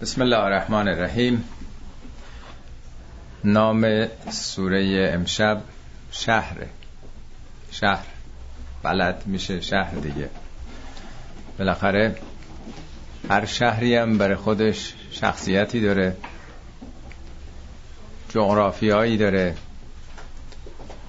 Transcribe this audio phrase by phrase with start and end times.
[0.00, 1.44] بسم الله الرحمن الرحیم
[3.44, 5.62] نام سوره امشب
[6.10, 6.56] شهر.
[7.70, 8.04] شهر.
[8.82, 10.30] بلد میشه شهر دیگه.
[11.58, 12.16] بالاخره
[13.30, 16.16] هر شهری هم برای خودش شخصیتی داره.
[18.28, 19.54] جغرافیایی داره.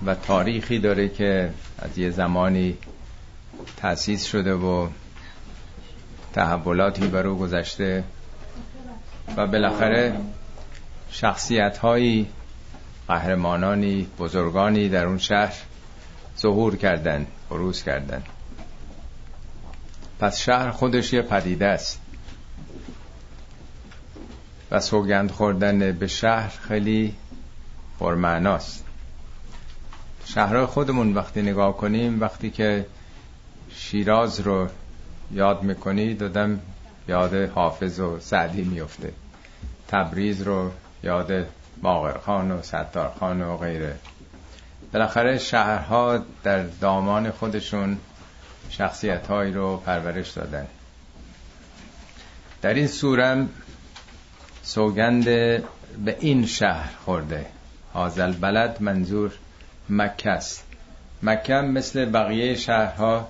[0.06, 1.50] و تاریخی داره که
[1.80, 2.78] از یه زمانی
[3.78, 4.90] تأسیس شده و
[6.34, 8.04] تحولاتی بر او گذشته.
[9.36, 10.20] و بالاخره
[11.12, 12.28] شخصیت هایی
[13.08, 15.56] قهرمانانی بزرگانی در اون شهر
[16.40, 18.24] ظهور کردن بروز کردن.
[20.20, 22.02] پس شهر خودش یه پدیده است.
[24.72, 27.16] و سوگند خوردن به شهر خیلی
[28.00, 28.84] پرمعناست
[30.26, 32.86] شهرهای خودمون وقتی نگاه کنیم وقتی که
[33.70, 34.68] شیراز رو
[35.32, 36.60] یاد می‌کنی دادم
[37.08, 39.14] یاد حافظ و سعدی میفته
[39.88, 40.72] تبریز رو
[41.04, 41.48] یاد
[41.82, 43.96] باقرخان و ستارخان و غیره.
[44.94, 47.98] بالاخره شهرها در دامان خودشون
[48.70, 50.68] شخصیت هایی رو پرورش دادن.
[52.62, 53.50] در این سورم
[54.64, 57.46] سوگند به این شهر خورده.
[57.94, 59.32] حاضل بلد منظور
[59.90, 60.64] مکه است.
[61.24, 63.28] مکه مثل بقیه شهرها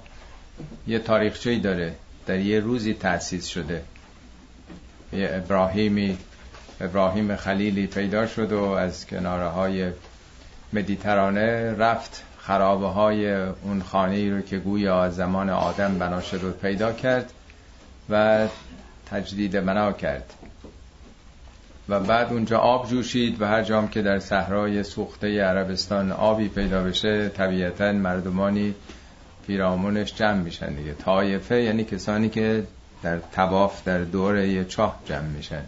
[0.87, 1.95] یه تاریخچه‌ای داره.
[2.25, 3.83] در یه روزی تأسیس شده.
[5.13, 6.17] یه ابراهیمی
[6.81, 9.91] ابراهیم خلیلی پیدا شد و از کناره های
[10.73, 12.23] مدیترانه رفت.
[12.37, 17.33] خرابه های اون خانه رو که گویا از زمان آدم بنا شد و پیدا کرد
[18.09, 18.47] و
[19.11, 20.33] تجدید بنا کرد.
[21.89, 26.83] و بعد اونجا آب جوشید و هر جام که در صحرای سوخته عربستان آبی پیدا
[26.83, 28.75] بشه طبیعتا مردمانی
[29.47, 30.93] پیرامونش جمع میشن دیگه.
[30.93, 32.63] طایفه یعنی کسانی که
[33.03, 35.61] در تواف در دور یه چاه جمع میشن.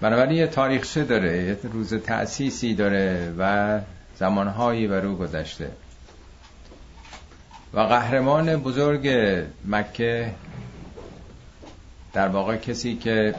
[0.00, 3.80] بنابراین یه تاریخچه داره یه روز تأسیسی داره و
[4.16, 5.70] زمانهایی بر او گذشته.
[7.74, 9.08] و قهرمان بزرگ
[9.64, 10.34] مکه
[12.12, 13.34] در واقع کسی که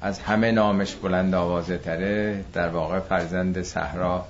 [0.00, 4.26] از همه نامش بلند آوازه تره در واقع فرزند صحرا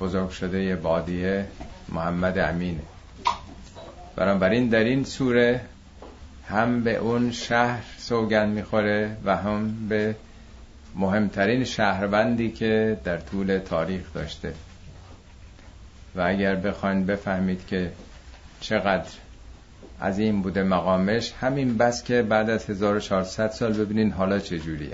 [0.00, 1.46] بزرگ شده بادیه
[1.88, 2.82] محمد امینه.
[4.16, 5.60] بنابراین در این سوره
[6.52, 10.14] هم به اون شهر سوگن می‌خوره و هم به
[10.94, 14.54] مهمترین شهروندی که در طول تاریخ داشته.
[16.14, 17.92] و اگر بخواین بفهمید که
[18.60, 19.10] چقدر
[20.02, 24.90] عظیم بوده مقامش همین بس که بعد از 1400 سال ببینین حالا چه جوری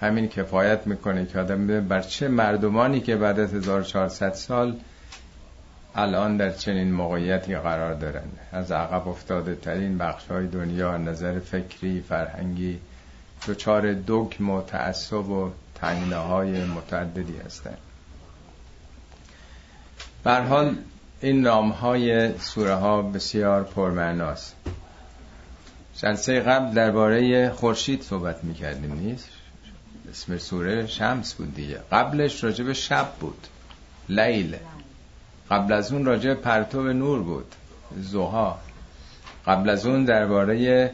[0.00, 4.76] همین کفایت می‌کنه که آدم بر چه مردمانی که بعد از 1400 سال
[5.94, 12.00] الان در چنین موقعیتی قرار دارن از عقب افتاده ترین بخش های دنیا نظر فکری
[12.08, 12.78] فرهنگی
[13.48, 17.78] دچار دکم و تعصب و تنگنه های متعددی هستند.
[20.24, 20.76] بر حال
[21.20, 24.56] این نام های سوره ها بسیار پرمعناست.
[25.96, 29.28] جلسه قبل درباره خورشید صحبت می‌کردیم نیست؟
[30.10, 31.80] اسم سوره شمس بود دیگه.
[31.92, 33.46] قبلش راجب شب بود.
[34.08, 34.56] لیل.
[35.52, 37.54] قبل از اون راجع پرتو نور بود
[37.96, 38.58] زوها.
[39.46, 40.90] قبل از اون درباره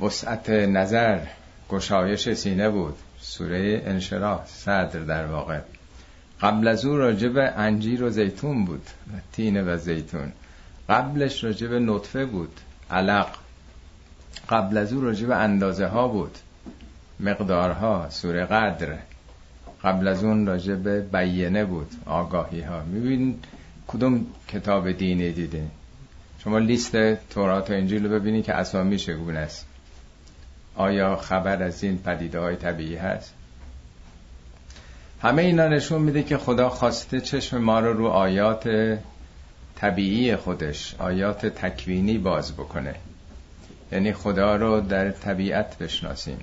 [0.00, 1.20] وسعت نظر
[1.68, 5.60] گشایش سینه بود سوره انشراح صدر در واقع.
[6.40, 8.86] قبل از اون راجع به انجیر و زیتون بود
[9.32, 10.32] تینه و زیتون.
[10.88, 12.60] قبلش راجع به نطفه بود
[12.90, 13.28] علق.
[14.48, 16.38] قبل از اون راجع به اندازه ها بود
[17.20, 18.98] مقدارها سوره قدر.
[19.86, 22.82] قبل از اون راجع به بیینه بود آگاهی ها.
[22.82, 23.38] میبین
[23.86, 25.66] کدوم کتاب دینی دیده
[26.44, 29.66] شما لیست تورات و انجیل رو ببینید که اسامی چگونه است.
[30.76, 33.34] آیا خبر از این پدیده های طبیعی هست؟
[35.22, 38.98] همه اینا نشون میده که خدا خواسته چشم ما رو رو آیات
[39.76, 42.94] طبیعی خودش آیات تکوینی باز بکنه.
[43.92, 46.38] یعنی خدا رو در طبیعت بشناسیم.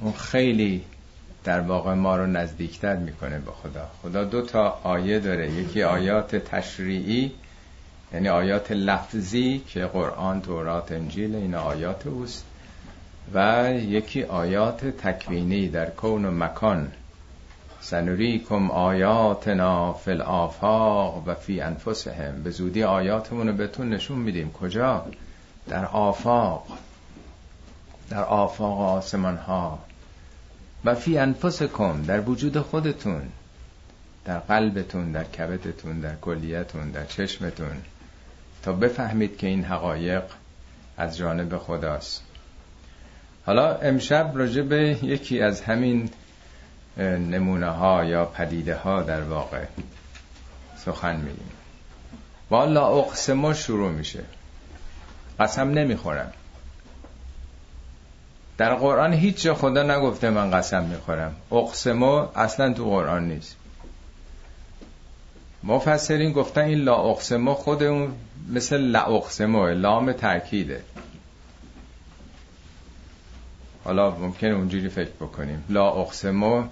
[0.00, 0.84] اون خیلی
[1.44, 3.88] در واقع ما رو نزدیکتر می‌کنه به خدا.
[4.02, 5.50] خدا دو تا آیه داره.
[5.50, 7.32] یکی آیات تشریعی
[8.12, 12.44] یعنی آیات لفظی که قرآن تورات انجیل این آیات اوست.
[13.34, 16.92] و یکی آیات تکوینی در کون و مکان.
[17.80, 22.42] سنوریکم آیاتنا فی الافاق و فی انفسهم.
[22.42, 24.52] به زودی آیاتمون رو بهتون نشون میدیم.
[24.52, 25.06] کجا؟
[25.68, 26.66] در آفاق.
[28.10, 29.78] در آفاق آسمان ها
[30.84, 33.22] و فی انفسکم در وجود خودتون
[34.24, 37.76] در قلبتون در کبدتون در کلیتون در چشمتون
[38.62, 40.22] تا بفهمید که این حقایق
[40.96, 42.22] از جانب خداست.
[43.46, 46.10] حالا امشب راجع به یکی از همین
[46.96, 49.64] نمونه ها یا پدیده ها در واقع
[50.76, 51.50] سخن میگیم.
[52.50, 54.24] والا اقسمو شروع میشه.
[55.40, 56.32] قسم نمی‌خورم.
[58.60, 61.36] در قرآن هیچ جا خدا نگفته من قسم می‌خورم.
[61.52, 63.56] اقسمو اصلا تو قرآن نیست.
[65.64, 68.12] مفسرین گفتن این لا اقسمو خود اون
[68.48, 70.82] مثل لا اقسمو لام تاکیده
[73.84, 75.64] حالا ممکنه اونجوری فکر بکنیم.
[75.68, 76.64] لا اقسمو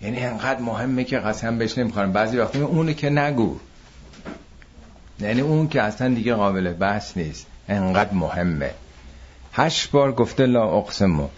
[0.00, 3.58] یعنی انقدر مهمه که قسم بهش نمی‌خورم بعضی وقتی اونو که نگو.
[5.20, 7.46] یعنی اون که اصلا دیگه قابل بحث نیست.
[7.68, 8.70] انقدر مهمه.
[9.52, 11.28] هشت بار گفته لا اقسمو.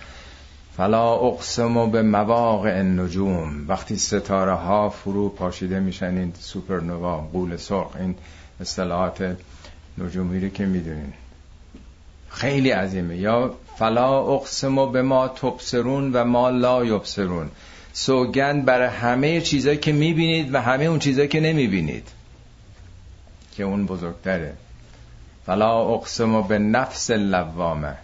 [0.76, 3.68] فلا اقسمو به مواقع النجوم.
[3.68, 8.14] وقتی ستاره ها فرو پاشیده میشن این سوپرنوا قول سرخ این
[8.60, 9.36] اصطلاحات
[9.98, 11.12] نجومی رو که می‌دونین.
[12.28, 13.16] خیلی عظیمه.
[13.16, 17.50] یا فلا اقسمو به ما تبصرون و ما لا یبصرون.
[17.92, 22.08] سوگند برای همه چیزایی که می‌بینید و همه اون چیزایی که نمی‌بینید.
[23.56, 24.54] که اون بزرگتره.
[25.46, 27.96] فلا اقسمو به نفس لوامه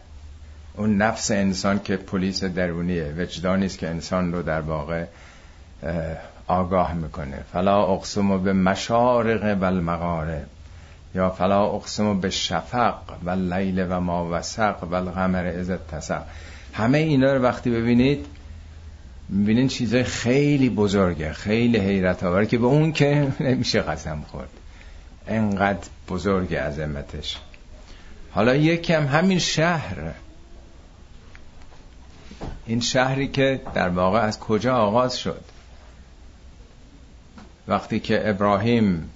[0.76, 5.04] اون نفس انسان که پلیس درونیه وجدانی است که انسان رو در واقع
[6.46, 7.44] آگاه می‌کنه.
[7.52, 10.46] فلا اقسمو به مشارق و المغارب.
[11.14, 12.94] یا فلا اقسمو به شفق
[13.24, 16.22] و لیل و ما وسق و القمر از تسق
[16.72, 18.26] همه اینا رو وقتی ببینید
[19.28, 24.48] می‌بینین چیزای خیلی بزرگه خیلی حیرت آور که به اون که نمیشه قسم خورد.
[25.26, 27.38] انقدر بزرگ عظمتش.
[28.30, 29.96] حالا یکم همین شهر.
[32.66, 35.44] این شهری که در واقع از کجا آغاز شد.
[37.68, 39.10] وقتی که ابراهیم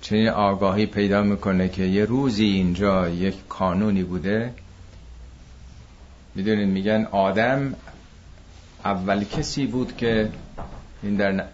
[0.00, 4.54] چنین آگاهی پیدا می‌کنه که یه روزی اینجا یک کانونی بوده
[6.34, 7.74] می‌دونید میگن آدم
[8.84, 10.28] اول کسی بود که
[11.02, 11.44] این در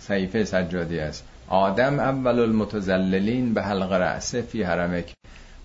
[0.00, 1.24] صحیفه سجادی است.
[1.48, 5.12] آدم اول المتزللین به حلق رأسه فی حرمک.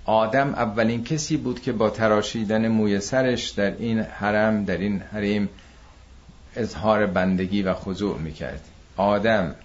[0.07, 5.49] آدم اولین کسی بود که با تراشیدن موی سرش در این حرم در این حریم
[6.55, 8.61] اظهار بندگی و خضوع می‌کرد.
[8.97, 9.55] آدم.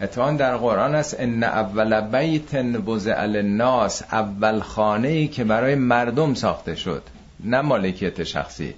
[0.00, 6.34] اتوان در قرآن است ان اول بیت بزع الناس اول خانه ای که برای مردم
[6.34, 7.02] ساخته شد
[7.44, 8.74] نه مالکیت شخصی.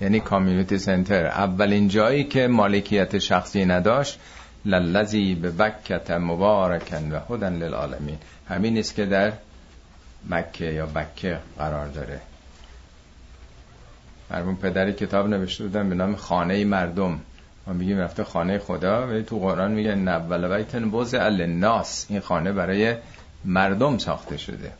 [0.00, 1.26] یعنی کامیونیتی سنتر.
[1.26, 4.18] اولین جایی که مالکیت شخصی نداشت
[4.64, 8.18] للذی به بکت مبارکن و هدن للعالمین.
[8.48, 9.32] همین است که در
[10.28, 12.20] مکه یا بکه قرار داره.
[14.30, 17.20] مرمون پدری کتاب نوشته بودن به نام خانه مردم.
[17.66, 22.52] ما میگیم رفته خانه خدا ولی تو قرآن میگه نبل بیتن بوز الناس این خانه
[22.52, 22.96] برای
[23.44, 24.72] مردم ساخته شده.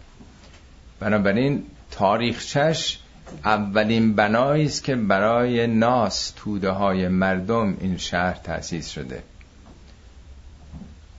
[1.00, 2.98] بنابراین تاریخچش
[3.44, 9.22] اولین بنایی است که برای ناس توده های مردم این شهر تأسیس شده.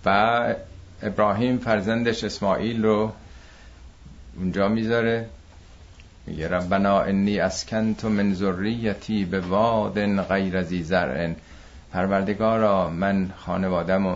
[0.06, 0.56] و
[1.04, 3.12] ابراهیم فرزندش اسماعیل رو
[4.38, 5.26] اونجا می‌ذاره.
[6.26, 11.34] میگه ربنا انی اسکنت من ذریتی به واد غیر ذی زرع.
[11.94, 14.16] پروردگارا من خانوادم و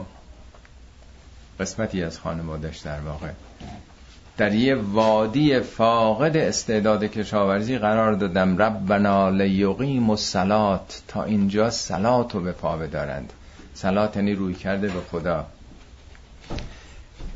[1.59, 3.29] قسمتی از خانوادش در واقع.
[4.37, 8.57] در یه وادی فاقد استعداد کشاورزی قرار دادم.
[8.57, 10.17] ربنا لیقیم و
[11.07, 13.33] تا اینجا سلات رو به پا بدارند.
[13.73, 15.45] سلات یعنی روی کرده به خدا.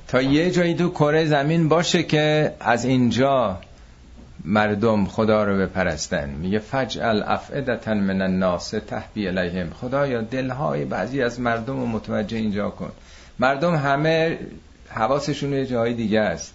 [0.07, 3.59] تا یه جایی تو کره زمین باشه که از اینجا
[4.45, 6.29] مردم خدا رو بپرستن.
[6.29, 9.69] میگه فجعل افعدتا من الناس تهبی الیهم.
[9.69, 12.91] خدا یا دلهای بعضی از مردم رو متوجه اینجا کن.
[13.39, 14.37] مردم همه
[14.89, 16.53] حواسشون یه جای دیگه است.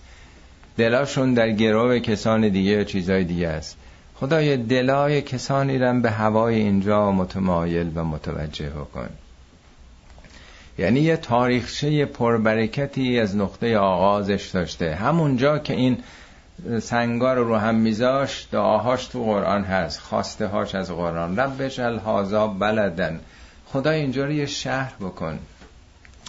[0.77, 3.77] دلاشون در گروه کسان دیگه یا چیزای دیگه است.
[4.15, 9.09] خدای دلای کسانی رو به هوای اینجا متمایل و متوجه کن
[10.79, 14.95] یعنی یه تاریخچه پربرکتی از نقطه آغازش داشته.
[14.95, 15.99] همونجا که این
[16.81, 21.37] سنگار رو هم میذاش دعاهاش تو قرآن هست خواسته هاش از قرآن.
[21.37, 23.21] ربش الهازا بلدن.
[23.67, 25.39] خدا اینجا رو یه شهر بکن.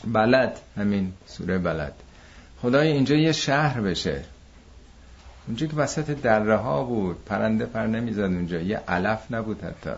[0.07, 1.93] بلد همین سوره بلد.
[2.61, 4.21] خدای اینجا یه شهر بشه.
[5.47, 8.59] اونجا که وسط دره ها بود پرنده پر نمی‌زد اونجا.
[8.59, 9.91] یه علف نبود حتی.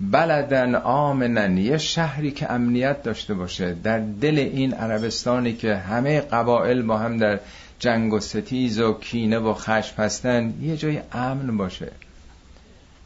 [0.00, 1.58] بلدن آمنن.
[1.58, 3.74] یه شهری که امنیت داشته باشه.
[3.74, 7.40] در دل این عربستانی که همه قبایل با هم در
[7.78, 11.92] جنگ و ستیز و کینه و خشم هستن یه جای امن باشه.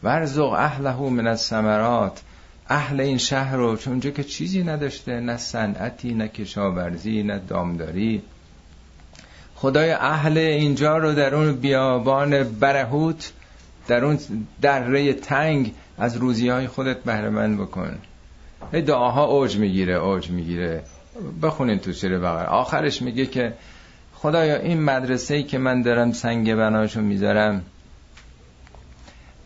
[0.02, 2.20] ورزق اهله من الثمرات.
[2.68, 8.22] اهل این شهر رو چون که چیزی نداشته نه صنعتی نه کشاورزی نه دامداری.
[9.56, 13.32] خدای اهل اینجا رو در اون بیابان برهوت
[13.88, 14.18] در اون
[14.60, 17.98] دره تنگ از روزی های خودت بهره بکن.
[18.72, 20.82] هی دعاها اوج می‌گیره اوج می‌گیره.
[21.42, 22.46] بخونین تو سیر بقره.
[22.46, 23.52] آخرش میگه که
[24.14, 27.64] خدایا این مدرسه ای که من دارم سنگ بناشو می‌ذارم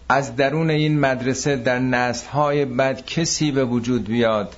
[0.09, 4.57] از درون این مدرسه در نسل های بعد کسی به وجود بیاد.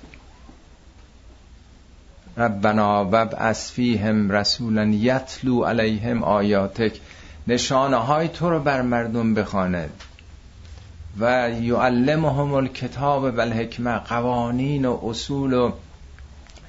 [2.37, 7.01] ربنا وب اسفیهم رسولا یتلو علیهم آیاتک.
[7.47, 9.91] نشانه های تو رو بر مردم بخواند.
[11.21, 15.73] و یعلمهم الکتاب و الحکمه قوانین و اصول و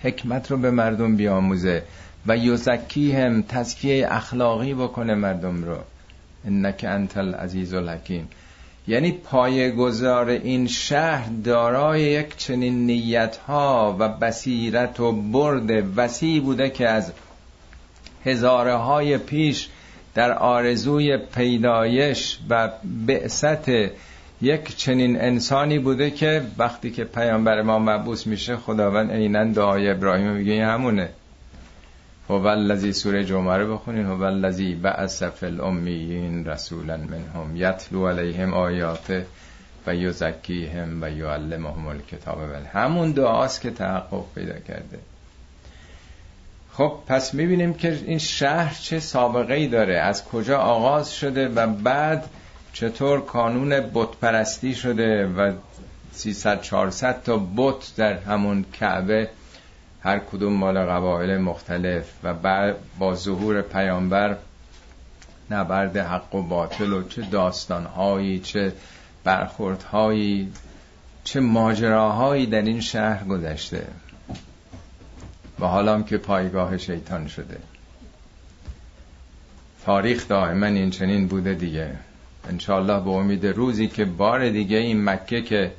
[0.04, 1.84] حکمت رو به مردم بیاموزه
[2.28, 5.78] و یزکیهم تزکیه اخلاقی بکنه مردم رو.
[6.46, 8.28] انک انت العزیز الحکیم.
[8.88, 16.70] یعنی پایگذار این شهر دارای یک چنین نیت ها و بصیرت و برد وسیع بوده
[16.70, 17.12] که از
[18.26, 19.70] هزاره های پیش
[20.16, 22.72] در آرزوی پیدایش و
[23.08, 23.70] بعثت
[24.42, 30.32] یک چنین انسانی بوده که وقتی که پیامبر ما مبعوث میشه خداوند عینا دعای ابراهیم
[30.32, 31.10] میگه این همونه.
[32.30, 34.06] هو الذی سوره جمعه رو بخونین.
[34.06, 39.26] هو الذی بعث فی الامیین رسولا منهم یتلو علیهم آیاته
[39.88, 42.38] و یزکیهم و یعلمهم الکتاب.
[42.38, 45.00] و همون دعاست که تحقق پیدا کرده.
[46.74, 51.68] خب پس می‌بینیم که این شهر چه سابقه ای داره از کجا آغاز شده و
[51.68, 52.26] بعد
[52.80, 55.52] چطور کانون بت شده و
[56.12, 59.30] 300 400 تا بت در همون کعبه
[60.02, 64.38] هر کدوم مال قبایل مختلف و بعد با ظهور پیامبر
[65.52, 68.74] نبرد حق و باطل و چه داستانهایی چه
[69.24, 70.54] برخوردهایی
[71.24, 73.88] چه ماجراهایی در این شهر گذشته
[75.60, 77.58] و حالا هم که پایگاه شیطان شده.
[79.86, 82.07] تاریخ دائما این چنین بوده دیگه.
[82.50, 85.72] انشالله به امید روزی که بار دیگه این مکه که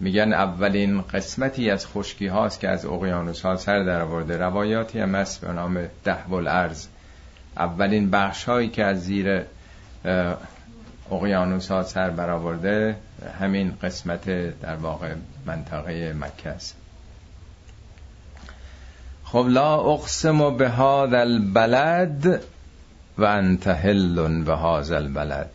[0.00, 4.36] میگن اولین قسمتی از خشکی هاست که از اقیانوس ها سر در آورده.
[4.36, 6.86] روایاتی هم هست به نام ده الارض
[7.56, 9.42] اولین بخش هایی که از زیر
[11.10, 12.96] اقیانوس ها سر برآورده
[13.40, 14.24] همین قسمت
[14.60, 15.14] در واقع
[15.46, 16.76] منطقه مکه است.
[19.24, 22.42] خب لا اقسم به هذا البلد
[23.18, 25.50] و انت هل به هذا البلد.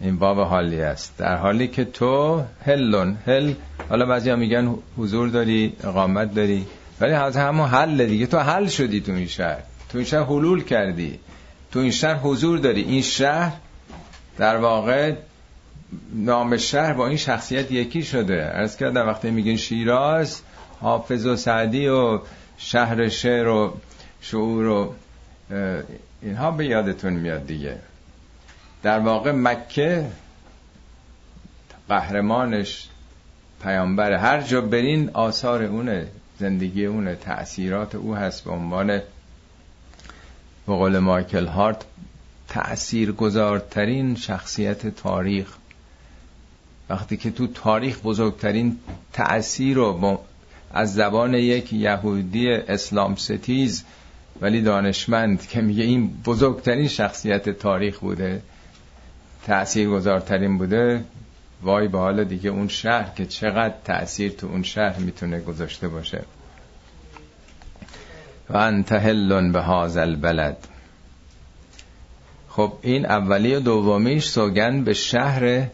[0.00, 1.14] این باب حالی است.
[1.18, 3.54] در حالی که تو هلون هل
[3.88, 6.66] حالا بعضی میگن حضور داری اقامت داری
[7.00, 8.26] ولی از همون حل دیگه.
[8.26, 9.58] تو حل شدی تو این شهر.
[9.88, 11.18] تو این شهر حلول کردی.
[11.72, 12.82] تو این شهر حضور داری.
[12.82, 13.52] این شهر
[14.38, 15.12] در واقع
[16.14, 18.50] نام شهر با این شخصیت یکی شده.
[18.54, 20.42] ارز کردم وقتی میگن شیراز
[20.80, 22.20] حافظ و سعدی و
[22.58, 23.76] شهر شعر و
[24.20, 24.94] شعور و
[26.22, 27.78] اینها به یادتون میاد دیگه.
[28.86, 30.06] در واقع مکه
[31.88, 32.88] قهرمانش
[33.62, 36.06] پیامبر هر جا برین آثار اونه
[36.38, 39.02] زندگی اونه تأثیرات او هست به عنوان به
[40.66, 41.84] قول مایکل هارت
[42.48, 45.56] تأثیر گذارترین شخصیت تاریخ.
[46.88, 48.78] وقتی که تو تاریخ بزرگترین
[49.12, 50.18] تأثیر رو
[50.72, 53.84] از زبان یک یهودی اسلام ستیز
[54.40, 58.42] ولی دانشمند که میگه این بزرگترین شخصیت تاریخ بوده
[59.46, 61.04] تأثیر گذارترین بوده
[61.62, 66.22] وای به حال دیگه اون شهر که چقدر تأثیر تو اون شهر می‌تونه گذاشته باشه.
[68.50, 68.92] و انت
[69.52, 70.56] به هذا البلد.
[72.48, 75.66] خب این اولی و دومیش سوگن به شهر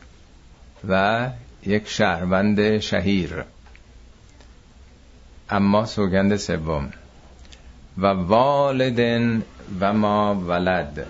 [0.89, 1.29] و
[1.67, 3.45] یک شهروند شهیر.
[5.51, 6.91] اما سوگند سوم.
[7.99, 9.43] و والدن
[9.81, 11.07] و ما ولد.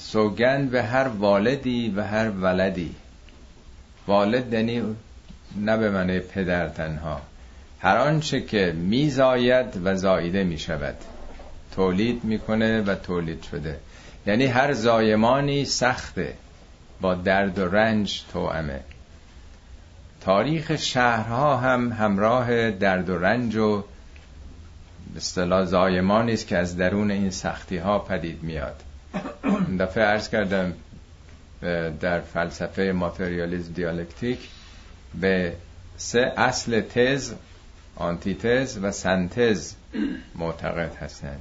[0.00, 2.94] سوگند به هر والدی و هر ولدی.
[4.06, 4.82] والد یعنی
[5.56, 7.20] نه به معنی پدر تنها.
[7.80, 10.96] هر آنچه که میزاید و زایده می شود
[11.74, 13.76] تولید می‌کنه و تولید شده.
[14.26, 16.34] یعنی هر زایمانی سخته.
[17.00, 18.80] با درد و رنج توامه
[20.20, 27.10] تاریخ شهرها هم همراه درد و رنج و به اصطلاح زایمانی است که از درون
[27.10, 28.82] این سختی ها پدید میاد.
[29.80, 30.72] دفعه عرض کردم
[32.00, 34.38] در فلسفه ماتریالیزم دیالکتیک
[35.20, 35.52] به
[35.96, 37.32] سه اصل تز
[37.96, 39.74] آنتیتز و سنتز
[40.34, 41.40] معتقد هستند.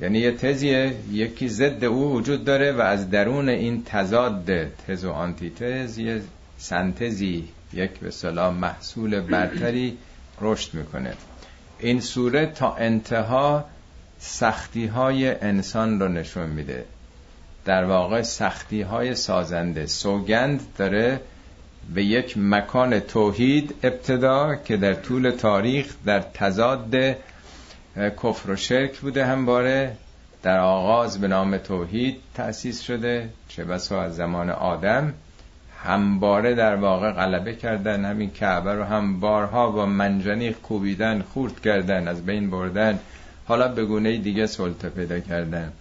[0.00, 5.10] یعنی یه تزیه یکی ضد او وجود داره و از درون این تضاد تز و
[5.10, 6.22] آنتیتز یه
[6.58, 9.98] سنتزی یک به سلام محصول برتری
[10.40, 11.14] رشد می‌کنه.
[11.78, 13.64] این سوره تا انتها
[14.18, 16.84] سختی های انسان رو نشون میده.
[17.64, 21.20] در واقع سختی های سازنده سوگند داره
[21.94, 26.94] به یک مکان توحید ابتدا که در طول تاریخ در تضاد
[27.96, 29.96] کفر و شرک بوده همباره
[30.42, 33.28] در آغاز به نام توحید تأسیس شده.
[33.48, 35.14] چه بسا از زمان آدم
[35.84, 42.08] همباره در واقع غلبه کردن همین کعبه رو هم بارها با منجنیق کوبیدن خورد کردن
[42.08, 42.98] از بین بردن.
[43.48, 45.72] حالا به گونه دیگه سلطه پیدا کردن.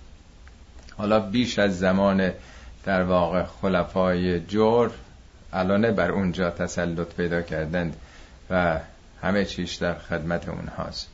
[0.97, 2.31] حالا بیش از زمان
[2.85, 4.91] در واقع خلفای جور
[5.53, 7.95] الان بر اونجا تسلط پیدا کردند
[8.49, 8.79] و
[9.21, 11.07] همه چیش در خدمت اونهاست.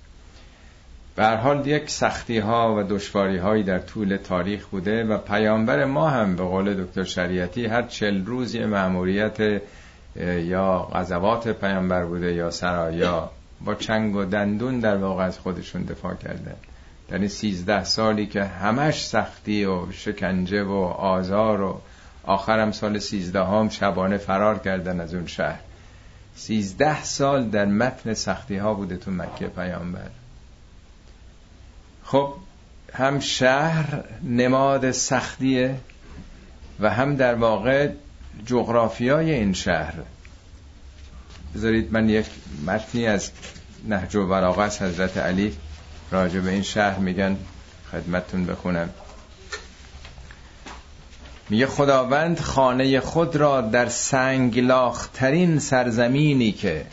[1.15, 6.09] به حال یک سختی ها و دشواری هایی در طول تاریخ بوده و پیامبر ما
[6.09, 9.61] هم به قول دکتر شریعتی هر چل روز یه معمولیت
[10.37, 13.29] یا غزوات پیامبر بوده یا سرایا
[13.65, 16.55] با چنگ و دندون در واقع از خودشون دفاع کردن
[17.09, 21.81] در این سیزده سالی که همش سختی و شکنجه و آزار و
[22.23, 25.59] آخرم سال سیزده هم شبانه فرار کردن از اون شهر.
[26.35, 30.09] سیزده سال در متن سختی ها بوده تو مکه پیامبر.
[32.03, 32.33] خب
[32.93, 35.75] هم شهر نماد سختیه
[36.79, 37.89] و هم در واقع
[38.45, 39.93] جغرافیای این شهر.
[41.55, 42.25] بذارید من یک
[42.65, 43.31] متنی از
[43.87, 45.53] نهج و براغت حضرت علی
[46.11, 47.37] راجع به این شهر میگن
[47.91, 48.89] خدمتتون بخونم.
[51.49, 56.85] میگه خداوند خانه خود را در سنگلاخترین سرزمینی که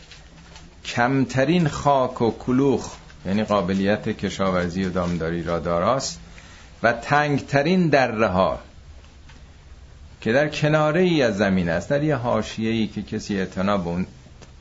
[0.84, 2.94] کمترین خاک و کلوخ
[3.26, 6.20] یعنی قابلیت کشاورزی و دامداری را داراست
[6.82, 8.58] و تنگترین دره ها
[10.20, 13.88] که در کناره ای از زمین است در یه حاشیه ای که کسی اعتنا به
[13.88, 14.06] اون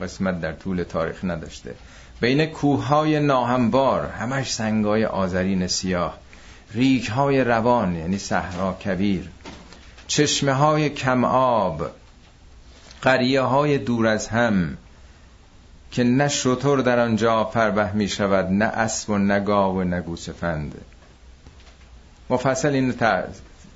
[0.01, 1.75] قسمت در طول تاریخ نداشته.
[2.21, 6.17] بین کوههای ناهموار همش سنگای آذرین سیاه.
[6.73, 9.29] ریک های روان یعنی صحرا کبیر.
[10.07, 11.89] چشمه های کم آب
[13.01, 14.77] قریه های دور از هم.
[15.91, 20.01] که نه شطور در آنجا فربه می شود نه اسب و نه گاو و نه
[20.01, 20.75] گوسفند.
[22.29, 22.93] مفصل این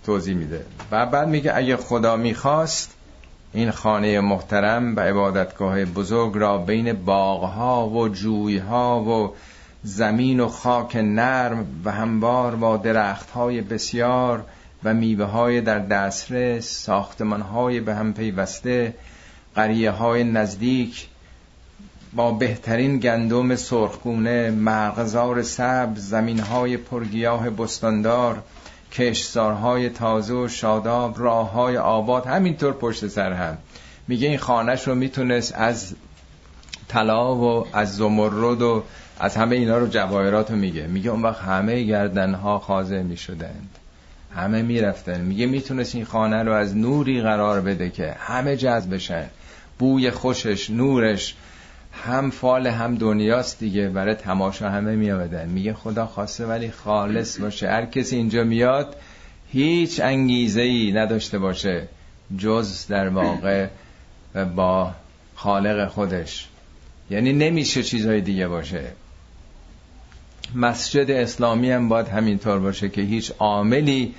[0.06, 0.66] توضیح میده.
[0.92, 2.94] و بعد میگه اگه خدا می‌خواست
[3.54, 9.34] این خانه محترم و عبادتگاه بزرگ را بین باغها و جویها و
[9.84, 14.44] زمین و خاک نرم و همبار با درختهای بسیار
[14.84, 18.94] و میوه های در دسترس ساختمان های به هم پیوسته
[19.56, 21.08] قریه های نزدیک
[22.14, 28.44] با بهترین گندم سرخگونه مرغزار سبز زمین های پرگیاه بستاندار
[28.94, 33.58] کشتزارهای تازه و شاداب راه های آباد همینطور پشت سر هم.
[34.08, 35.96] میگه این خانهش رو می‌تونست از
[36.88, 38.84] طلا و از زمرد و
[39.20, 40.88] از همه اینا رو جواهرات رو میگه.
[40.88, 43.70] میگه اون وقت همه گردن ها خازه می‌شدند.
[44.36, 45.22] همه می‌رفتن.
[45.22, 49.26] میگه می‌تونست این خانه رو از نوری قرار بده که همه جذب بشن.
[49.80, 51.36] بوی خوشش نورش
[51.94, 57.70] هم فال هم دنیاست دیگه برای تماشا همه میآمدن میگه خدا خواسته ولی خالص باشه.
[57.70, 58.96] هر کسی اینجا میاد
[59.52, 61.88] هیچ انگیزه ای نداشته باشه.
[62.38, 63.68] جز در واقع
[64.56, 64.92] با
[65.36, 66.48] خالق خودش.
[67.10, 68.84] یعنی نمیشه چیزهای دیگه باشه.
[70.56, 74.16] مسجد اسلامی هم باید همینطور باشه که هیچ عاملی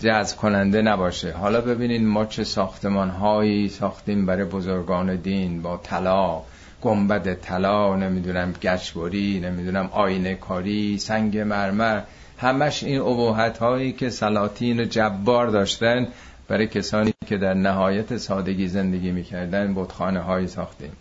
[0.00, 1.32] جذب کننده نباشه.
[1.32, 6.42] حالا ببینین ما چه ساختمان هایی ساختیم برای بزرگان دین با طلا.
[6.82, 12.00] گنبد طلا نمی‌دونم گچبری نمی‌دونم آینه کاری سنگ مرمر
[12.38, 16.08] همش این ابهت هایی که سلاطین و جبار داشتن
[16.48, 20.92] برای کسانی که در نهایت سادگی زندگی می‌کردن بودخانه هایی ساختیم.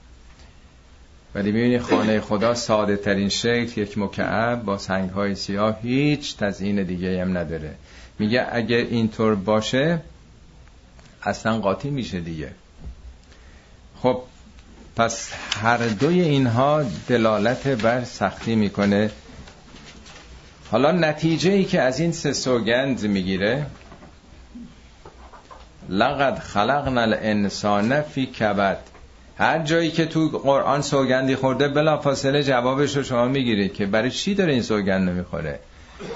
[1.35, 6.83] ولی می‌بینی خانه خدا ساده ترین شکل یک مکعب با سنگ های سیاه هیچ تزیین
[6.83, 7.75] دیگه هم نداره.
[8.19, 9.99] میگه اگه اینطور باشه
[11.23, 12.51] اصلا قاطی میشه دیگه.
[14.01, 14.21] خب
[14.95, 19.11] پس هر دوی اینها دلالت بر سختی می‌کنه.
[20.71, 23.65] حالا نتیجه ای که از این سه سوگند می‌گیره
[25.89, 28.77] لقد خلقنا الانسان فی کبد.
[29.37, 34.11] هر جایی که تو قرآن سوگندی خورده بلا فاصله جوابش رو شما می‌گیرید که برای
[34.11, 35.59] چی داره این سوگند نمی‌خوره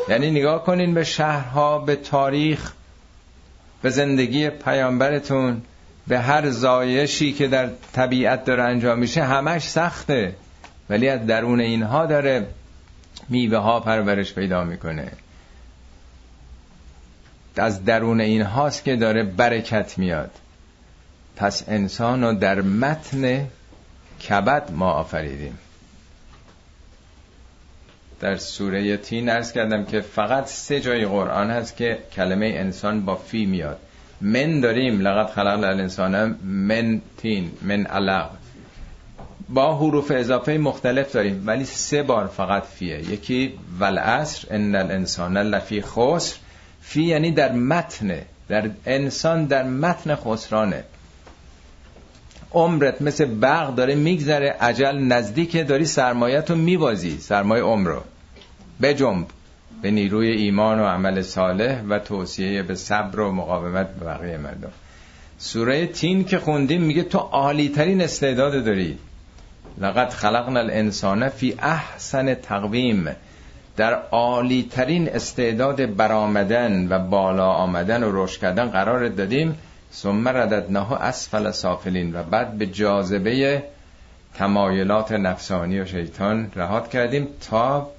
[0.09, 2.71] یعنی نگاه کنین به شهرها به تاریخ
[3.81, 5.61] به زندگی پیامبرتون.
[6.07, 10.35] به هر زایشی که در طبیعت داره انجام میشه همش سخته.
[10.89, 12.47] ولی از درون اینها داره
[13.29, 15.11] میوه ها پرورش پیدا می‌کنه.
[17.57, 20.31] از درون این هاست که داره برکت میاد.
[21.35, 23.47] پس انسان رو در متن
[24.29, 25.57] کبد ما آفریدیم.
[28.19, 33.15] در سوره تین ارز کردم که فقط سه جای قرآن هست که کلمه انسان با
[33.15, 33.79] فی میاد.
[34.25, 38.29] من داریم لقد خلق الانسان من تین من علق.
[39.49, 43.11] با حروف اضافه مختلف داریم ولی سه بار فقط فیه.
[43.11, 46.35] یکی ولعصر ان الانسان لفی خسر.
[46.81, 48.15] فی یعنی در متن
[48.47, 50.83] در انسان در متن خسرانه.
[52.51, 58.01] عمرت مثل برق داره میگذره عجل نزدیک داری سرمایت رو میبازی سرمایه عمر رو
[58.81, 59.27] بجنب
[59.85, 64.71] به نیروی ایمان و عمل صالح و توصیه به صبر و مقاومت به بقیه مردم.
[65.37, 68.97] سوره تین که خوندیم میگه تو عالی ترین استعداد داری.
[69.77, 73.07] لقد خلقنا الانسان فی احسن تقویم.
[73.77, 79.57] در عالی ترین استعداد برآمدن و بالا آمدن و رشد کردن قرار دادیم.
[79.93, 83.63] ثم رددناه اسفل سافلین و بعد به جاذبه
[84.35, 87.94] تمایلات نفسانی و شیطان رهات کردیم تا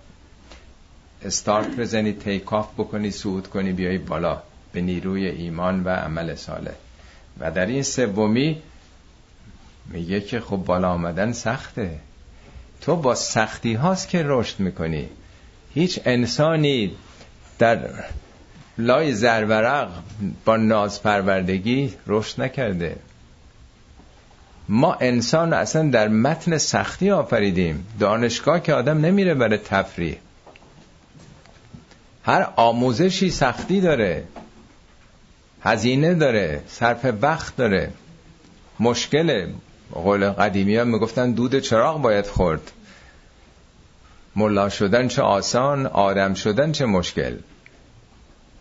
[1.27, 4.43] استارت بزنی take off بکنی صعود کنی بیای بالا.
[4.73, 6.75] به نیروی ایمان و عمل صالح.
[7.41, 8.63] و در این سومی
[9.87, 11.91] میگه که خب بالا آمدن سخته.
[12.81, 15.09] تو با سختی هاست که رشد می‌کنی.
[15.75, 16.93] هیچ انسانی
[17.59, 17.79] در
[18.79, 19.89] لای زرورق
[20.45, 22.97] با ناز پروردگی رشد نکرده.
[24.69, 27.87] ما انسان اصلا در متن سختی آفریدیم.
[28.01, 30.17] دانشگاه که آدم نمیره برای تفریح.
[32.27, 34.25] هر آموزشی سختی داره
[35.63, 37.93] هزینه داره صرف وقت داره.
[38.81, 39.53] مشکل
[39.93, 42.71] قول قدیمی ها می‌گفتن دود چراغ باید خورد.
[44.37, 47.37] ملا شدن چه آسان آدم شدن چه مشکل.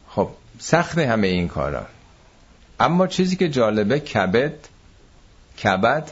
[0.09, 1.85] خب سخت همه این کارا.
[2.79, 4.53] اما چیزی که جالبه کبد
[5.63, 6.11] کبد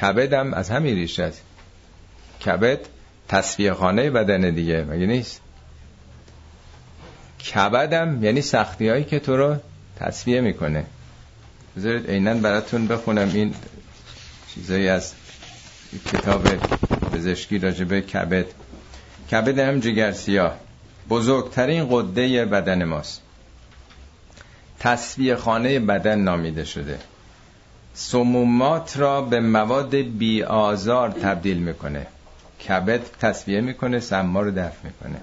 [0.00, 1.32] کبدم از همین ریشه
[2.46, 2.78] کبد
[3.28, 5.43] تصفیه خانه بدن دیگه مگه نیست؟
[7.52, 9.56] کبدم یعنی سختی هایی که تو رو
[9.96, 10.84] تصفیه می‌کنه.
[11.76, 13.54] بذارید اینن براتون بخونم این
[14.54, 15.12] چیزایی از
[16.12, 16.48] کتاب
[17.12, 18.46] پزشکی راجبه کبد.
[19.30, 20.56] کبد هم جگر سیاه.
[21.08, 23.20] بزرگترین قده بدن ماست.
[24.80, 26.98] تصویه خانه بدن نامیده شده.
[27.94, 32.06] سمومات را به مواد بی آزار تبدیل می‌کنه.
[32.68, 35.20] کبد تصویه می‌کنه سما رو دفع می‌کنه.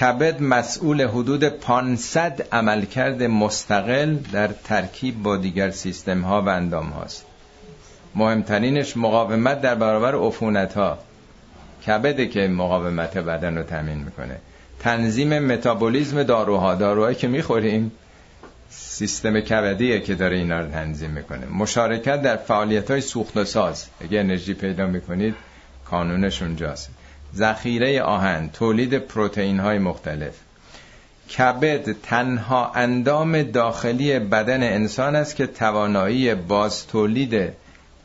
[0.00, 7.26] کبد مسئول حدود 500 عملکرد مستقل در ترکیب با دیگر سیستم ها و اندام هاست
[8.14, 10.98] مهمترینش مقاومت در برابر عفونت ها
[11.86, 14.36] کبده که مقاومت بدن رو تامین می‌کنه.
[14.80, 16.74] تنظیم متابولیزم داروها.
[16.74, 17.92] داروهایی که می‌خوریم
[18.70, 21.46] سیستم کبدیه که داره اینا رو تنظیم می‌کنه.
[21.46, 25.34] مشارکت در فعالیت های سوخت و ساز اگه انرژی پیدا می‌کنید
[25.84, 26.90] کانونش اونجاست.
[27.36, 30.34] ذخیره آهن تولید پروتئین های مختلف.
[31.38, 37.52] کبد تنها اندام داخلی بدن انسان است که توانایی باز تولید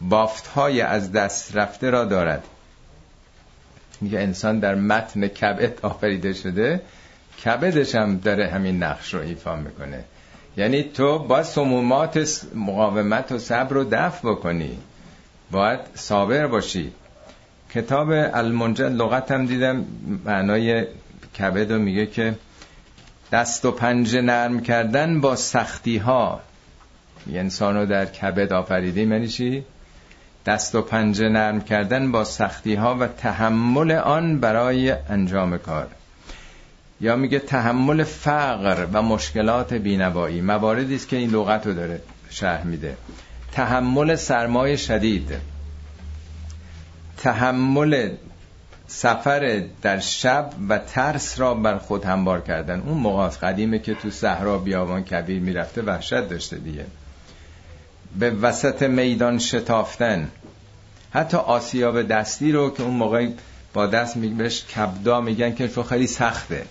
[0.01, 2.43] بافت های از دست رفته را دارد.
[4.01, 6.81] میگه انسان در متن کبد آفریده شده
[7.45, 10.03] کبدش هم داره همین نقش رو ایفا می‌کنه.
[10.57, 14.77] یعنی تو با سمومات مقاومت و صبر رو دفع بکنی.
[15.51, 16.91] باید صابر باشی.
[17.73, 19.85] کتاب المنجد لغت هم دیدم
[20.25, 20.85] معنای
[21.39, 22.35] کبد رو میگه که
[23.31, 26.41] دست و پنجه نرم کردن با سختی ها
[27.33, 29.63] انسان رو در کبد آفریدی یعنی؟
[30.45, 35.87] دست و پنجه نرم کردن با سختی ها و تحمل آن برای انجام کار.
[37.01, 40.41] یا میگه تحمل فقر و مشکلات بینوایی.
[40.41, 42.97] مواردی است که این لغت رو داره شرح میده.
[43.51, 45.52] تحمل سرمایه شدید.
[47.17, 48.09] تحمل
[48.87, 52.79] سفر در شب و ترس را بر خود همبار کردن.
[52.79, 56.85] اون موقع قدیمه که تو صحرا بیابان کبیر می‌رفته وحشت داشته دیگه.
[58.19, 60.29] به وسط میدان شتافتن.
[61.11, 63.27] حتی آسیاب دستی رو که اون موقع
[63.73, 66.65] با دست بهش کبدا میگن که خیلی سخته.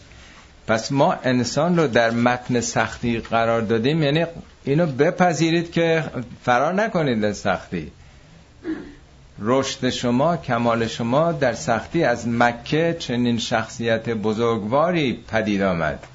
[0.67, 4.03] پس ما انسان رو در متن سختی قرار دادیم.
[4.03, 4.27] یعنی
[4.65, 6.05] اینو بپذیرید که
[6.45, 7.93] فرار نکنید از سختی.
[9.38, 16.07] رشد شما کمال شما در سختی از مکه چنین شخصیت بزرگواری پدید آمد.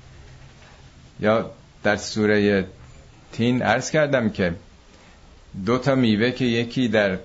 [1.20, 1.52] یا
[1.84, 2.66] در سوره
[3.32, 4.54] تین عرض کردم که
[5.66, 7.18] دو تا میوه که یکی در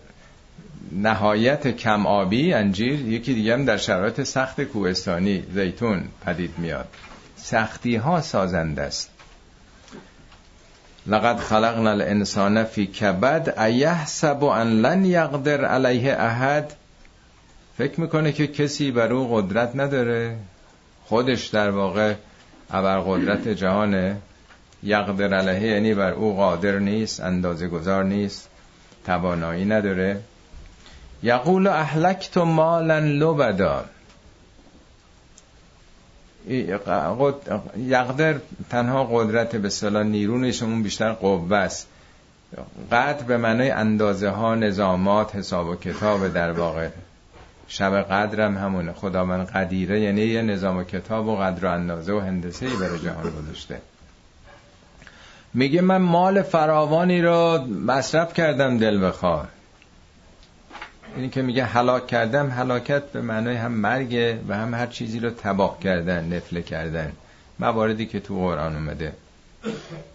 [0.92, 6.88] نهایت کم آبی انجیر یکی دیگه هم در شرایط سخت کوهستانی زیتون پدید میاد.
[7.36, 9.11] سختی ها سازنده است.
[11.06, 16.72] لقد خلقنا الانسان فی کبد ایحسب ان لن یقدر علیه احد
[17.78, 20.36] فکر می‌کنه که کسی بر او قدرت نداره.
[21.04, 22.14] خودش در واقع
[22.70, 24.16] ابر قدرت جهانه.
[24.82, 28.48] یقدر علیه یعنی بر او قادر نیست اندازه گذار نیست
[29.06, 30.20] توانایی نداره.
[31.22, 33.84] یقول اهلکت مالا لبدا.
[37.76, 38.34] یقدر
[38.70, 41.88] تنها قدرت به صلاح نیرو اون بیشتر قوه است.
[42.92, 46.88] قدر به معنای اندازه ها نظامات حساب و کتاب در واقع.
[47.68, 48.92] شب قدرم همونه.
[48.92, 52.76] خدا من قدیره یعنی یه نظام و کتاب و قدر و اندازه و هندسه ای
[52.76, 53.80] برای جهان گذاشته.
[55.54, 59.48] میگه من مال فراوانی رو مصرف کردم دل بخواه.
[61.16, 65.30] اینی که میگه هلاک کردم هلاکت به معنای هم مرگ و هم هر چیزی رو
[65.30, 67.12] تباه کردن نفله کردن.
[67.58, 69.12] مواردی که تو قرآن اومده.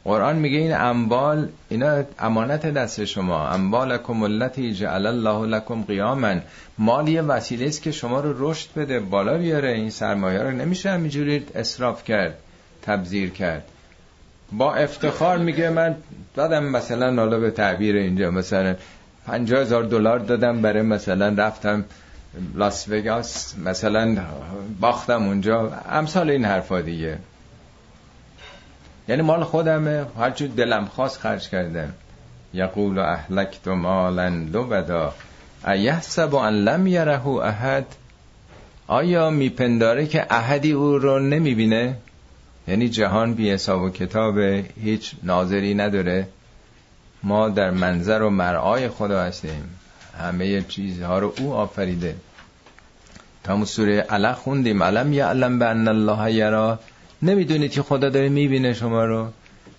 [0.03, 3.49] قرآن میگه این اموال اینا امانت دست شما.
[3.49, 6.35] اموالکم التي جعل الله لكم قیاما.
[6.77, 9.71] مال یه وسیله است که شما رو رشد بده بالا بیاره.
[9.71, 12.37] این سرمایه رو نمیشه همینجوری اسراف کرد
[12.81, 13.63] تبذیر کرد.
[14.51, 15.95] با افتخار میگه من
[16.35, 18.75] دادم مثلا حالا به تعبیر اینجا مثلا
[19.27, 21.85] پنجاه هزار دلار دادم برای مثلا رفتم
[22.55, 24.17] لاس وگاس مثلا
[24.79, 25.71] باختم اونجا.
[25.89, 27.17] امثال این حرفا دیگه.
[29.07, 30.05] یعنی مال خودمه.
[30.19, 31.93] هرچی دلم خواست خرج کردم.
[32.53, 35.13] یقول اهلکت مالا لبدا
[35.67, 37.85] ایحسب ان لم یره احد؟
[38.87, 41.95] آیا میپنداره که احدی او رو نمی‌بینه؟
[42.67, 44.37] یعنی جهان بی حساب و کتاب
[44.83, 46.27] هیچ ناظری نداره.
[47.27, 49.79] ما در منظر و مرعای خدا هستیم.
[50.19, 52.15] همه چیزها رو او آفریده.
[53.43, 54.83] تا سوره علق خوندیم.
[54.83, 56.79] علم یعلم به ان الله یرا؟
[57.21, 59.27] نمی‌دونید که خدا داره می‌بینه شما رو.